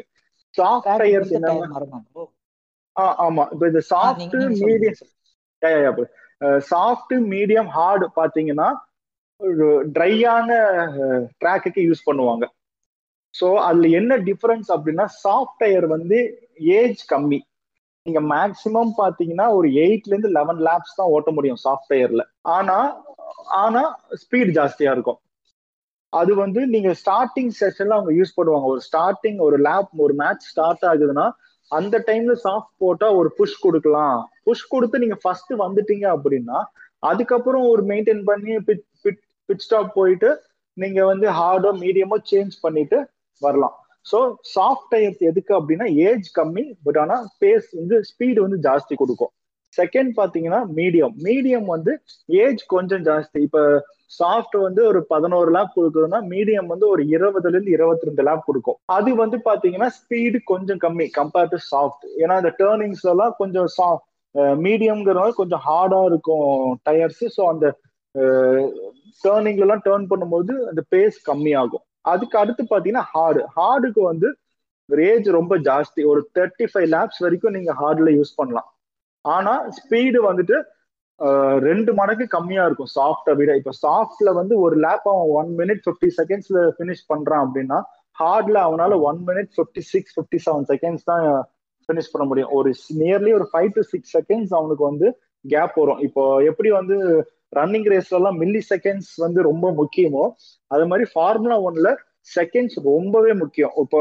சாஃப்ட் 0.54 0.98
டயர்ஸ் 1.02 1.32
பொறுத்து 1.46 2.35
ஆமா. 3.26 3.44
இப்போ 3.52 3.66
இந்த 3.70 3.80
ஆ 3.80 3.86
soft 3.92 4.36
medium 4.64 4.98
soft 6.72 7.14
medium 7.32 7.70
hard 7.76 8.06
பாத்தீங்கன்னா 8.20 8.68
ட்ரையான 9.96 10.50
ட்ராக்குக்கு 11.42 11.80
யூஸ் 11.88 12.06
பண்ணுவாங்க. 12.08 12.44
ஸோ 13.34 13.46
அதுல 13.68 13.88
என்ன 14.00 14.12
டிஃபரன்ஸ் 14.28 14.68
அப்படின்னா 14.74 15.06
சாஃப்ட் 15.24 15.60
டயர் 15.62 15.86
வந்து 15.96 16.18
ஏஜ் 16.78 17.02
கம்மி. 17.12 17.40
நீங்க 18.06 18.20
மேக்சிமம் 18.34 18.92
பாத்தீங்கன்னா 19.00 19.46
ஒரு 19.58 19.68
எயிட்ல 19.84 20.12
இருந்து 20.12 20.30
லெவன் 20.38 20.60
லேப்ஸ் 20.68 20.98
தான் 20.98 21.12
ஓட்ட 21.14 21.30
முடியும் 21.36 21.62
சாஃப்ட் 21.64 21.90
டயர்ல 21.92 22.22
ஆனா 22.56 22.78
ஆனா 23.62 23.82
ஸ்பீட் 24.22 24.52
ஜாஸ்தியா 24.58 24.90
இருக்கும். 24.96 25.18
அது 26.12 26.32
வந்து 26.42 26.60
நீங்க 26.74 26.90
ஸ்டார்டிங் 27.00 27.52
செஷன்ல 27.60 27.96
அவங்க 27.98 28.12
யூஸ் 28.18 28.36
பண்ணுவாங்க. 28.38 28.66
ஒரு 28.74 28.82
ஸ்டார்டிங் 28.88 29.38
ஒரு 29.46 29.56
லேப் 29.68 29.90
ஒரு 30.06 30.14
மேட்ச் 30.22 30.46
ஸ்டார்ட் 30.52 30.84
ஆகுதுன்னா 30.92 31.26
அந்த 31.70 31.96
டைம்ல 32.08 32.34
சாஃப்ட் 32.46 32.74
போட்டா 32.82 33.06
ஒரு 33.20 33.30
புஷ் 33.38 33.62
கொடுக்கலாம். 33.64 34.18
புஷ் 34.46 34.66
கொடுத்து 34.74 35.02
நீங்க 35.04 35.16
ஃபர்ஸ்ட் 35.22 35.52
வந்துட்டீங்க 35.64 36.06
அப்படின்னா 36.16 36.58
அதுக்கப்புறம் 37.10 37.64
ஒரு 37.72 37.82
மெயின்டைன் 37.90 38.22
பண்ணி 38.28 38.52
பிட் 38.68 38.84
பிட் 39.48 39.64
ஸ்டாப் 39.64 39.90
போயிட்டு 39.98 40.30
நீங்க 40.76 41.00
வந்து 41.12 41.26
ஹார்டோ 41.40 41.70
மீடியமோ 41.82 42.16
சேஞ்ச் 42.30 42.54
பண்ணிட்டு 42.64 42.98
வரலாம். 43.42 43.74
ஸோ 44.06 44.18
சாஃப்ட் 44.54 44.90
டயர்ஸ் 44.92 45.22
எதுக்கு 45.30 45.52
அப்படின்னா 45.58 45.86
ஏஜ் 46.08 46.28
கம்மி 46.38 46.64
பட் 46.86 46.98
ஆனால் 47.02 47.24
பேஸ் 47.42 47.68
வந்து 47.80 47.96
ஸ்பீடு 48.10 48.38
வந்து 48.46 48.58
ஜாஸ்தி 48.68 48.94
கொடுக்கும். 49.02 49.32
செகண்ட் 49.78 50.12
பார்த்தீங்கன்னா 50.18 50.60
மீடியம் 50.78 51.14
மீடியம் 51.26 51.66
வந்து 51.74 51.92
ஏஜ் 52.42 52.62
கொஞ்சம் 52.74 53.04
ஜாஸ்தி. 53.08 53.38
இப்போ 53.48 53.62
சாஃப்ட் 54.10 54.56
வந்து 54.64 54.80
ஒரு 54.90 55.00
பதினோரு 55.12 55.50
லேப் 55.56 55.76
கொடுக்குதுன்னா 55.76 56.18
மீடியம் 56.32 56.68
வந்து 56.72 56.86
ஒரு 56.94 57.02
இருபதுல 57.14 57.54
இருந்து 57.54 57.72
இருபத்தி 57.76 58.08
ரெண்டு 58.08 58.26
லேப் 58.28 58.44
கொடுக்கும். 58.48 58.78
அது 58.96 59.10
வந்து 59.22 59.38
பாத்தீங்கன்னா 59.48 59.88
ஸ்பீடு 59.98 60.38
கொஞ்சம் 60.52 60.80
கம்மி 60.84 61.06
கம்பேர்ட் 61.18 61.52
டு 61.54 61.60
சாஃப்ட் 61.72 62.04
ஏன்னா 62.22 62.36
இந்த 62.42 62.52
டேர்னிங்ஸ் 62.62 63.04
எல்லாம் 63.14 63.34
கொஞ்சம் 63.42 63.70
மீடியம்ங்கிறனால 64.66 65.34
கொஞ்சம் 65.40 65.62
ஹார்டா 65.66 66.00
இருக்கும் 66.10 66.48
டயர்ஸ் 66.88 67.24
ஸோ 67.36 67.42
அந்த 67.52 67.66
டேர்னிங்ல 69.24 69.66
எல்லாம் 69.66 69.84
டேர்ன் 69.86 70.08
பண்ணும்போது 70.12 70.54
அந்த 70.70 70.82
பேஸ் 70.94 71.18
கம்மியாகும். 71.30 71.84
அதுக்கு 72.12 72.36
அடுத்து 72.40 72.62
பாத்தீங்கன்னா 72.72 73.06
ஹார்டு 73.14 73.42
ஹார்டுக்கு 73.58 74.00
வந்து 74.10 74.28
ரேஜ் 74.88 75.28
ரொம்ப 75.38 75.54
ஜாஸ்தி. 75.68 76.00
ஒரு 76.10 76.20
தேர்ட்டி 76.36 76.66
ஃபைவ் 76.72 76.88
லேப்ஸ் 76.94 77.22
வரைக்கும் 77.24 77.56
நீங்க 77.56 77.72
ஹார்ட்ல 77.80 78.10
யூஸ் 78.18 78.36
பண்ணலாம். 78.40 78.68
ஆனா 79.24 79.54
ஸ்பீடு 79.78 80.18
வந்துட்டு 80.28 80.56
ரெண்டு 81.66 81.90
மடங்கு 81.98 82.24
கம்மியா 82.34 82.62
இருக்கும் 82.68 82.90
சாஃப்டை 82.94 83.34
விட. 83.40 83.50
இப்ப 83.60 83.72
சாஃப்ட்ல 83.82 84.32
வந்து 84.38 84.54
ஒரு 84.64 84.76
லேப் 84.84 85.06
அவன் 85.12 85.30
ஒன் 85.40 85.50
மினிட் 85.60 85.82
ஃபிஃப்டி 85.84 86.08
செகண்ட்ஸ்ல 86.18 86.62
ஃபினிஷ் 86.78 87.04
பண்றான் 87.12 87.44
அப்படின்னா 87.46 87.78
ஹார்ட்ல 88.18 88.58
அவனால 88.68 88.98
one 89.08 89.20
minute 89.28 89.50
fifty 89.56 89.82
six 89.92 90.14
fifty 90.16 90.38
seven 90.46 90.66
seconds 90.72 91.08
தான் 91.10 91.24
ஃபினிஷ் 91.88 92.12
பண்ண 92.12 92.24
முடியும். 92.28 92.52
ஒரு 92.58 92.70
நியர்லி 93.02 93.32
ஒரு 93.38 93.46
ஃபைவ் 93.52 93.70
டு 93.76 93.82
சிக்ஸ் 93.92 94.12
செகண்ட்ஸ் 94.16 94.54
அவனுக்கு 94.58 94.84
வந்து 94.90 95.08
கேப் 95.44 95.76
வரும். 95.80 96.00
இப்போ 96.06 96.22
எப்படி 96.50 96.70
வந்து 96.78 96.96
ரன்னிங் 97.58 97.88
ரேஸ்ல 97.92 98.18
எல்லாம் 98.20 98.38
மில்லி 98.42 98.62
செகண்ட்ஸ் 98.72 99.12
வந்து 99.24 99.40
ரொம்ப 99.50 99.66
முக்கியமோ 99.80 100.24
அது 100.70 100.86
மாதிரி 100.92 101.06
ஃபார்முலா 101.12 101.58
ஒன்ல 101.68 101.90
செகண்ட்ஸ் 102.36 102.78
ரொம்பவே 102.92 103.32
முக்கியம். 103.42 103.74
இப்போ 103.82 104.00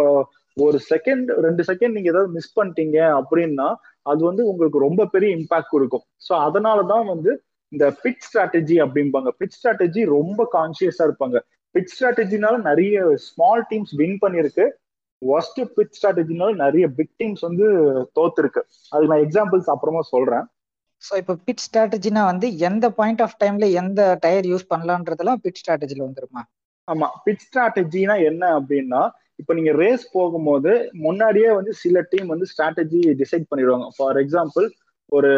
ஒரு 0.57 0.77
செகண்ட் 0.91 1.27
ரெண்டு 1.45 1.63
செகண்ட் 1.69 1.95
நீங்க 1.95 2.09
ஏதாவது 2.13 2.35
மிஸ் 2.37 2.55
பண்ணிட்டீங்க 2.59 2.97
அப்படின்னா 3.19 3.67
அது 4.05 4.21
வந்து 4.25 4.43
உங்களுக்கு 4.47 4.79
ரொம்ப 4.79 5.05
பெரிய 5.05 5.29
இம்பாக்ட் 5.37 5.73
கொடுக்கும். 5.75 6.05
ஸோ 6.27 6.33
அதனால 6.47 6.79
தான் 6.83 7.05
வந்து 7.05 7.31
இந்த 7.71 7.85
பிச் 8.03 8.25
ஸ்ட்ராட்டஜி 8.27 8.75
அப்படிம்பாங்க. 8.85 9.29
பிச் 9.39 9.55
ஸ்ட்ராட்டஜி 9.57 10.01
ரொம்ப 10.17 10.41
கான்சியஸா 10.53 11.05
இருப்பாங்க. 11.07 11.37
பிச் 11.75 11.93
ஸ்ட்ராட்டஜினால 11.93 12.57
நிறைய 12.61 13.15
ஸ்மால் 13.27 13.63
டீம்ஸ் 13.71 13.93
வின் 13.95 14.19
பண்ணிருக்கு 14.21 14.65
ஒஸ்ட் 15.21 15.59
பிச் 15.77 15.95
ஸ்ட்ராட்டஜினால 15.97 16.51
நிறைய 16.55 16.85
பிக் 16.89 17.15
டீம்ஸ் 17.21 17.41
வந்து 17.41 17.65
தோத்துருக்கு. 18.19 18.61
அது 18.91 19.07
நான் 19.07 19.23
எக்ஸாம்பிள்ஸ் 19.27 19.71
அப்புறமா 19.73 20.01
சொல்றேன். 20.13 20.45
ஸோ 21.01 21.13
இப்போ 21.17 21.33
பிட் 21.47 21.63
ஸ்ட்ராட்டஜினா 21.65 22.21
வந்து 22.25 22.47
எந்த 22.57 22.85
பாயிண்ட் 22.89 23.21
ஆஃப் 23.21 23.37
டைம்ல 23.43 23.65
எந்த 23.73 24.01
டயர் 24.21 24.47
யூஸ் 24.51 24.71
பண்ணலான்றதெல்லாம் 24.73 25.41
பிட் 25.43 25.59
ஸ்ட்ராட்டஜில 25.61 26.05
வந்துருமா? 26.07 26.41
ஆமா. 26.87 27.07
பிச் 27.25 27.45
ஸ்ட்ராட்டஜினா 27.45 28.15
என்ன 28.29 28.43
அப்படின்னா 28.59 29.01
இப்போ 29.39 29.53
நீங்க 29.53 29.71
ரேஸ் 29.71 30.05
போகும்போது 30.11 30.71
முன்னாடியே 31.05 31.49
வந்து 31.51 31.73
சில 31.73 32.01
டீம் 32.09 32.27
வந்து 32.27 32.45
ஸ்ட்ராட்டஜி 32.51 33.01
டிசைட் 33.21 33.49
பண்ணிடுவாங்க. 33.51 33.87
ஃபார் 33.97 34.17
எக்ஸாம்பிள் 34.23 34.65
ஒரு 35.11 35.31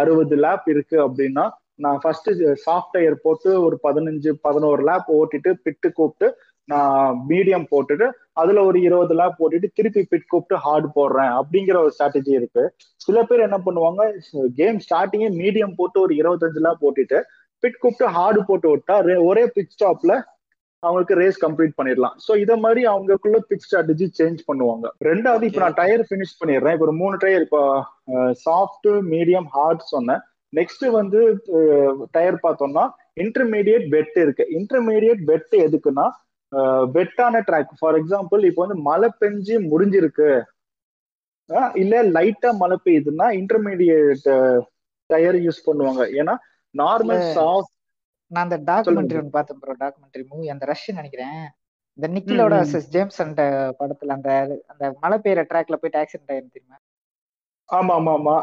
அறுபது 0.00 0.36
லேப் 0.36 0.66
இருக்கு 0.74 0.96
அப்படின்னா 1.06 1.44
நான் 1.74 1.98
ஃபர்ஸ்ட் 2.02 2.30
சாஃப்ட் 2.64 2.94
டயர் 2.94 3.16
போட்டு 3.22 3.50
ஒரு 3.62 3.76
பதினஞ்சு 3.82 4.30
பதினோரு 4.40 4.82
லேப் 4.82 5.08
ஓட்டிட்டு 5.18 5.50
பிட்டு 5.64 5.88
கூப்பிட்டு 5.92 6.28
நான் 6.68 7.16
மீடியம் 7.28 7.66
போட்டுட்டு 7.70 8.06
அதுல 8.32 8.64
ஒரு 8.64 8.78
இருபது 8.80 9.14
லேப் 9.14 9.38
போட்டுட்டு 9.38 9.68
திருப்பி 9.74 10.02
பிட் 10.12 10.28
கூப்பிட்டு 10.28 10.56
ஹார்ட் 10.64 10.88
போடுறேன் 10.94 11.32
அப்படிங்கிற 11.38 11.76
ஒரு 11.84 11.92
ஸ்ட்ராட்டஜி 11.96 12.32
இருக்கு. 12.40 12.64
சில 12.96 13.22
பேர் 13.22 13.46
என்ன 13.48 13.58
பண்ணுவாங்க 13.66 14.02
கேம் 14.60 14.78
ஸ்டார்டிங்கே 14.86 15.30
மீடியம் 15.40 15.76
போட்டு 15.76 16.00
ஒரு 16.00 16.14
இருபத்தஞ்சு 16.14 16.62
லேப் 16.66 16.84
போட்டுட்டு 16.84 17.18
பிட் 17.62 17.80
கூப்பிட்டு 17.80 18.06
ஹார்டு 18.18 18.40
போட்டு 18.46 18.68
விட்டா 18.72 18.94
ஒரே 19.30 19.44
பிட் 19.56 19.72
ஸ்டாப்ல 19.74 20.14
அவங்களுக்கு 20.86 21.18
ரேஸ் 21.20 21.38
கம்ப்ளீட் 21.44 21.74
பண்ணிடலாம். 21.78 22.14
ஸோ 22.26 22.32
இதை 22.42 22.54
மாதிரி 22.64 22.82
அவங்களுக்குள்ள 22.92 23.38
பிச் 23.48 23.64
ஸ்ட்ராட்டஜி 23.66 24.06
சேஞ்ச் 24.18 24.40
பண்ணுவாங்க. 24.50 24.86
ரெண்டாவது 25.08 25.46
இப்போ 25.48 25.60
நான் 25.64 25.78
டயர் 25.80 26.04
ஃபினிஷ் 26.08 26.38
பண்ணிடுறேன். 26.40 26.74
இப்போ 26.76 26.86
ஒரு 26.88 26.94
மூணு 27.02 27.16
டயர் 27.24 27.44
இப்போ 27.46 27.62
சாஃப்ட் 28.46 28.88
மீடியம் 29.12 29.48
ஹார்ட் 29.56 29.84
சொன்னேன். 29.94 30.22
நெக்ஸ்ட் 30.58 30.84
வந்து 31.00 31.20
டயர் 32.16 32.38
பார்த்தோம்னா 32.46 32.84
இன்டர்மீடியட் 33.24 33.86
பெட் 33.94 34.16
இருக்கு. 34.24 34.46
இன்டர்மீடியட் 34.58 35.22
பெட் 35.30 35.54
எதுக்குன்னா 35.66 36.06
வெட்டான 36.96 37.36
ட்ராக் 37.48 37.70
ஃபார் 37.80 37.96
எக்ஸாம்பிள் 38.00 38.42
இப்போ 38.48 38.60
வந்து 38.64 38.78
மழை 38.88 39.08
பெஞ்சு 39.22 39.54
முடிஞ்சிருக்கு. 39.72 40.30
இல்ல 41.82 41.94
லைட்டா 42.16 42.50
மழை 42.62 42.76
பெய்யுதுன்னா 42.86 43.28
இன்டர்மீடியட் 43.40 44.26
டயர் 45.10 45.38
யூஸ் 45.46 45.66
பண்ணுவாங்க. 45.68 46.02
ஏன்னா 46.20 46.34
நார்மல் 46.74 47.22
சாஃப்ட் 47.38 47.72
நான் 48.32 48.46
அந்த 48.46 48.58
டாக்குமெண்ட்ரி 48.68 49.18
ஒன்று 49.18 49.36
பார்த்தேன் 49.36 49.60
ப்ரோ 49.60 49.74
டாக்குமெண்ட்ரி 49.80 50.22
மூவி 50.28 50.46
அந்த 50.48 50.64
ரஷ் 50.64 50.88
நினைக்கிறேன். 50.92 51.40
இந்த 51.98 52.06
நிக்கிலோட 52.14 52.54
ஜேம்ஸ் 52.94 53.20
அந்த 53.24 53.42
படத்துல 53.80 54.16
அந்த 54.16 54.30
அந்த 54.72 54.84
மழை 55.02 55.18
பெய்யற 55.24 55.42
ட்ராக்ல 55.50 55.76
போயிட்டு 55.76 56.00
ஆக்சிடென்ட் 56.02 56.32
ஆயிரும் 56.34 56.54
தெரியுமா? 56.54 56.78
ஆமா 57.68 57.94
ஆமா 57.96 58.14
ஆமா. 58.16 58.34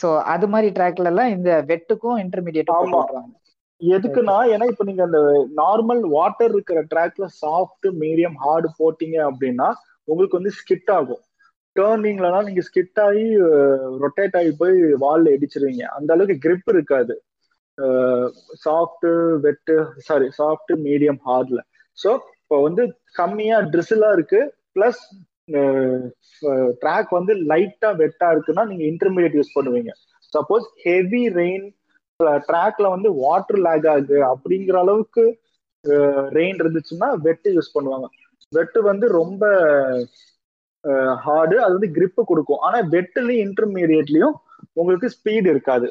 சோ 0.00 0.08
அது 0.32 0.46
மாதிரி 0.48 0.68
ட்ராக்ல 0.76 1.10
எல்லாம் 1.12 1.32
இந்த 1.36 1.50
வெட்டுக்கும் 1.70 2.20
இன்டர்மீடியட்டும் 2.24 2.80
போட்டுருவாங்க. 2.82 3.34
எதுக்குன்னா 3.80 4.36
ஏன்னா 4.52 4.66
இப்ப 4.72 4.84
நீங்க 4.84 5.02
அந்த 5.02 5.20
நார்மல் 5.56 6.02
வாட்டர் 6.10 6.52
இருக்கிற 6.52 6.80
ட்ராக்ல 6.92 7.26
சாஃப்ட் 7.40 7.86
மீடியம் 8.02 8.36
ஹார்டு 8.40 8.68
போட்டீங்க 8.80 9.16
அப்படின்னா 9.30 9.68
உங்களுக்கு 10.08 10.38
வந்து 10.38 10.56
ஸ்கிட் 10.58 10.90
ஆகும். 10.90 11.22
டேர்னிங்லலாம் 11.76 12.46
நீங்க 12.48 12.62
ஸ்கிட் 12.68 13.00
ஆகி 13.04 13.24
ரொட்டேட் 14.02 14.36
ஆகி 14.40 14.50
போய் 14.56 14.74
வால்ல 15.02 15.34
இடிச்சிருவீங்க. 15.36 15.84
அந்த 15.96 16.10
அளவுக்கு 16.14 16.44
கிரிப் 16.44 16.70
இருக்காது. 16.74 17.14
Soft 18.64 19.06
wet 19.46 19.76
sorry 20.08 20.26
soft 20.40 20.72
medium 20.86 21.20
ஹார்ட்ல 21.28 21.60
ஸோ 21.98 22.10
இப்போ 22.42 22.56
வந்து 22.66 22.82
கம்மியா 23.20 23.56
ட்ரிசிலா 23.72 24.10
இருக்கு. 24.16 24.40
பிளஸ் 24.74 25.00
ட்ராக் 26.82 27.10
வந்து 27.18 27.32
லைட்டா 27.50 27.90
வெட்டா 28.02 28.28
இருக்குன்னா 28.34 28.62
நீங்க 28.70 28.84
இன்டர்மீடியட் 28.92 29.36
யூஸ் 29.38 29.56
பண்ணுவீங்க. 29.56 29.90
சப்போஸ் 30.32 30.66
ஹெவி 30.86 31.22
ரெயின் 31.40 31.66
ட்ராக்ல 32.48 32.86
வந்து 32.94 33.08
வாட்டர் 33.24 33.60
லேக் 33.66 33.86
ஆகுது 33.92 34.18
அப்படிங்கிற 34.32 34.76
அளவுக்கு 34.84 35.24
ரெயின் 36.38 36.60
இருந்துச்சுன்னா 36.62 37.08
வெட்டு 37.26 37.48
யூஸ் 37.56 37.74
பண்ணுவாங்க. 37.76 38.06
வெட்டு 38.52 38.78
வந்து 38.90 39.06
ரொம்ப 39.20 39.44
ஹார்டு 41.24 41.56
அது 41.64 41.72
வந்து 41.76 41.90
கிரிப்பு 41.96 42.22
கொடுக்கும். 42.30 42.62
ஆனா 42.66 42.78
வெட்டுலயும் 42.94 43.44
இன்டர்மீடியட்லயும் 43.46 44.34
உங்களுக்கு 44.80 45.08
ஸ்பீடு 45.16 45.46
இருக்காது. 45.54 45.88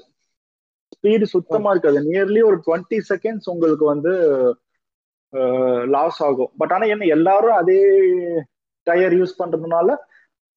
ஸ்பீடு 1.04 1.26
சுத்தமா 1.36 1.70
இருக்காது. 1.74 2.00
நியர்லி 2.10 2.42
ஒரு 2.50 2.58
டுவெண்ட்டி 2.66 2.98
செகண்ட்ஸ் 3.10 3.48
உங்களுக்கு 3.54 3.86
வந்து 3.94 4.12
லாஸ் 5.94 6.20
ஆகும். 6.28 6.50
பட் 6.60 6.74
ஆனா 6.76 6.86
என்ன 6.94 7.08
எல்லாரும் 7.16 7.56
அதே 7.62 7.78
டயர் 8.88 9.16
யூஸ் 9.20 9.34
பண்றதுனால 9.40 9.96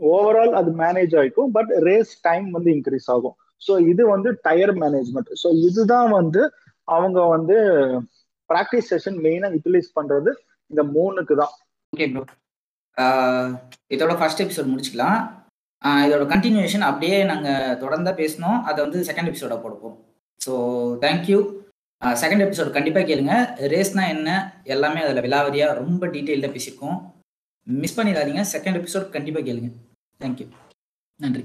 ஓவரால் 0.00 0.52
அது 0.60 0.70
மேனேஜ் 0.82 1.14
ஆயிக்கும். 1.20 1.50
பட் 1.56 1.70
ரேஸ் 1.88 2.12
டைம் 2.26 2.46
வந்து 2.56 2.70
இன்க்ரீஸ் 2.76 3.08
ஆகும். 3.14 3.36
ஸோ 3.66 3.72
இது 3.92 4.02
வந்து 4.12 4.30
டயர் 4.46 4.74
மேனேஜ்மெண்ட் 4.82 5.30
ஸோ 5.42 5.50
இதுதான் 5.68 6.10
வந்து 6.18 6.42
அவங்க 6.96 7.18
வந்து 7.34 7.56
ப்ராக்டிஸ் 8.50 8.90
செஷன் 8.92 9.18
மெயினாக 9.26 9.54
யூட்டிலைஸ் 9.56 9.90
பண்றது 9.98 10.32
இந்த 10.70 10.82
மூணுக்கு 10.96 11.36
தான். 11.42 11.54
ஓகே 11.92 12.08
ப்ரோ 12.14 12.24
இதோட 13.96 14.12
ஃபர்ஸ்ட் 14.20 14.44
எபிசோட் 14.46 14.72
முடிச்சுக்கலாம். 14.72 15.18
இதோட 16.06 16.24
கண்டினியூஷன் 16.34 16.88
அப்படியே 16.90 17.16
நாங்கள் 17.32 17.78
தொடர்ந்தா 17.84 18.14
பேசணும். 18.22 18.60
அதை 18.68 18.78
வந்து 18.84 19.08
செகண்ட் 19.08 19.30
எபிசோட 19.32 19.56
போடுவோம். 19.64 19.96
ஸோ 20.44 20.52
தேங்க்யூ 21.04 21.38
செகண்ட் 22.22 22.44
எபிசோட் 22.46 22.76
கண்டிப்பாக 22.76 23.06
கேளுங்க. 23.10 23.34
ரேஸ்னா 23.72 24.02
என்ன 24.14 24.30
எல்லாமே 24.74 25.00
அதில் 25.04 25.24
விலாவதியாக 25.26 25.78
ரொம்ப 25.80 26.02
டீட்டெயில்டாக 26.14 26.54
பேசியிருக்கோம். 26.56 26.98
மிஸ் 27.66 27.98
பண்ணிடாதீங்க. 28.00 28.42
செகண்ட் 28.54 28.78
எபிசோட் 28.80 29.14
கண்டிப்பாக 29.16 29.46
கேளுங்க. 29.48 29.70
தேங்க்யூ 30.22 30.46
நன்றி. 31.20 31.44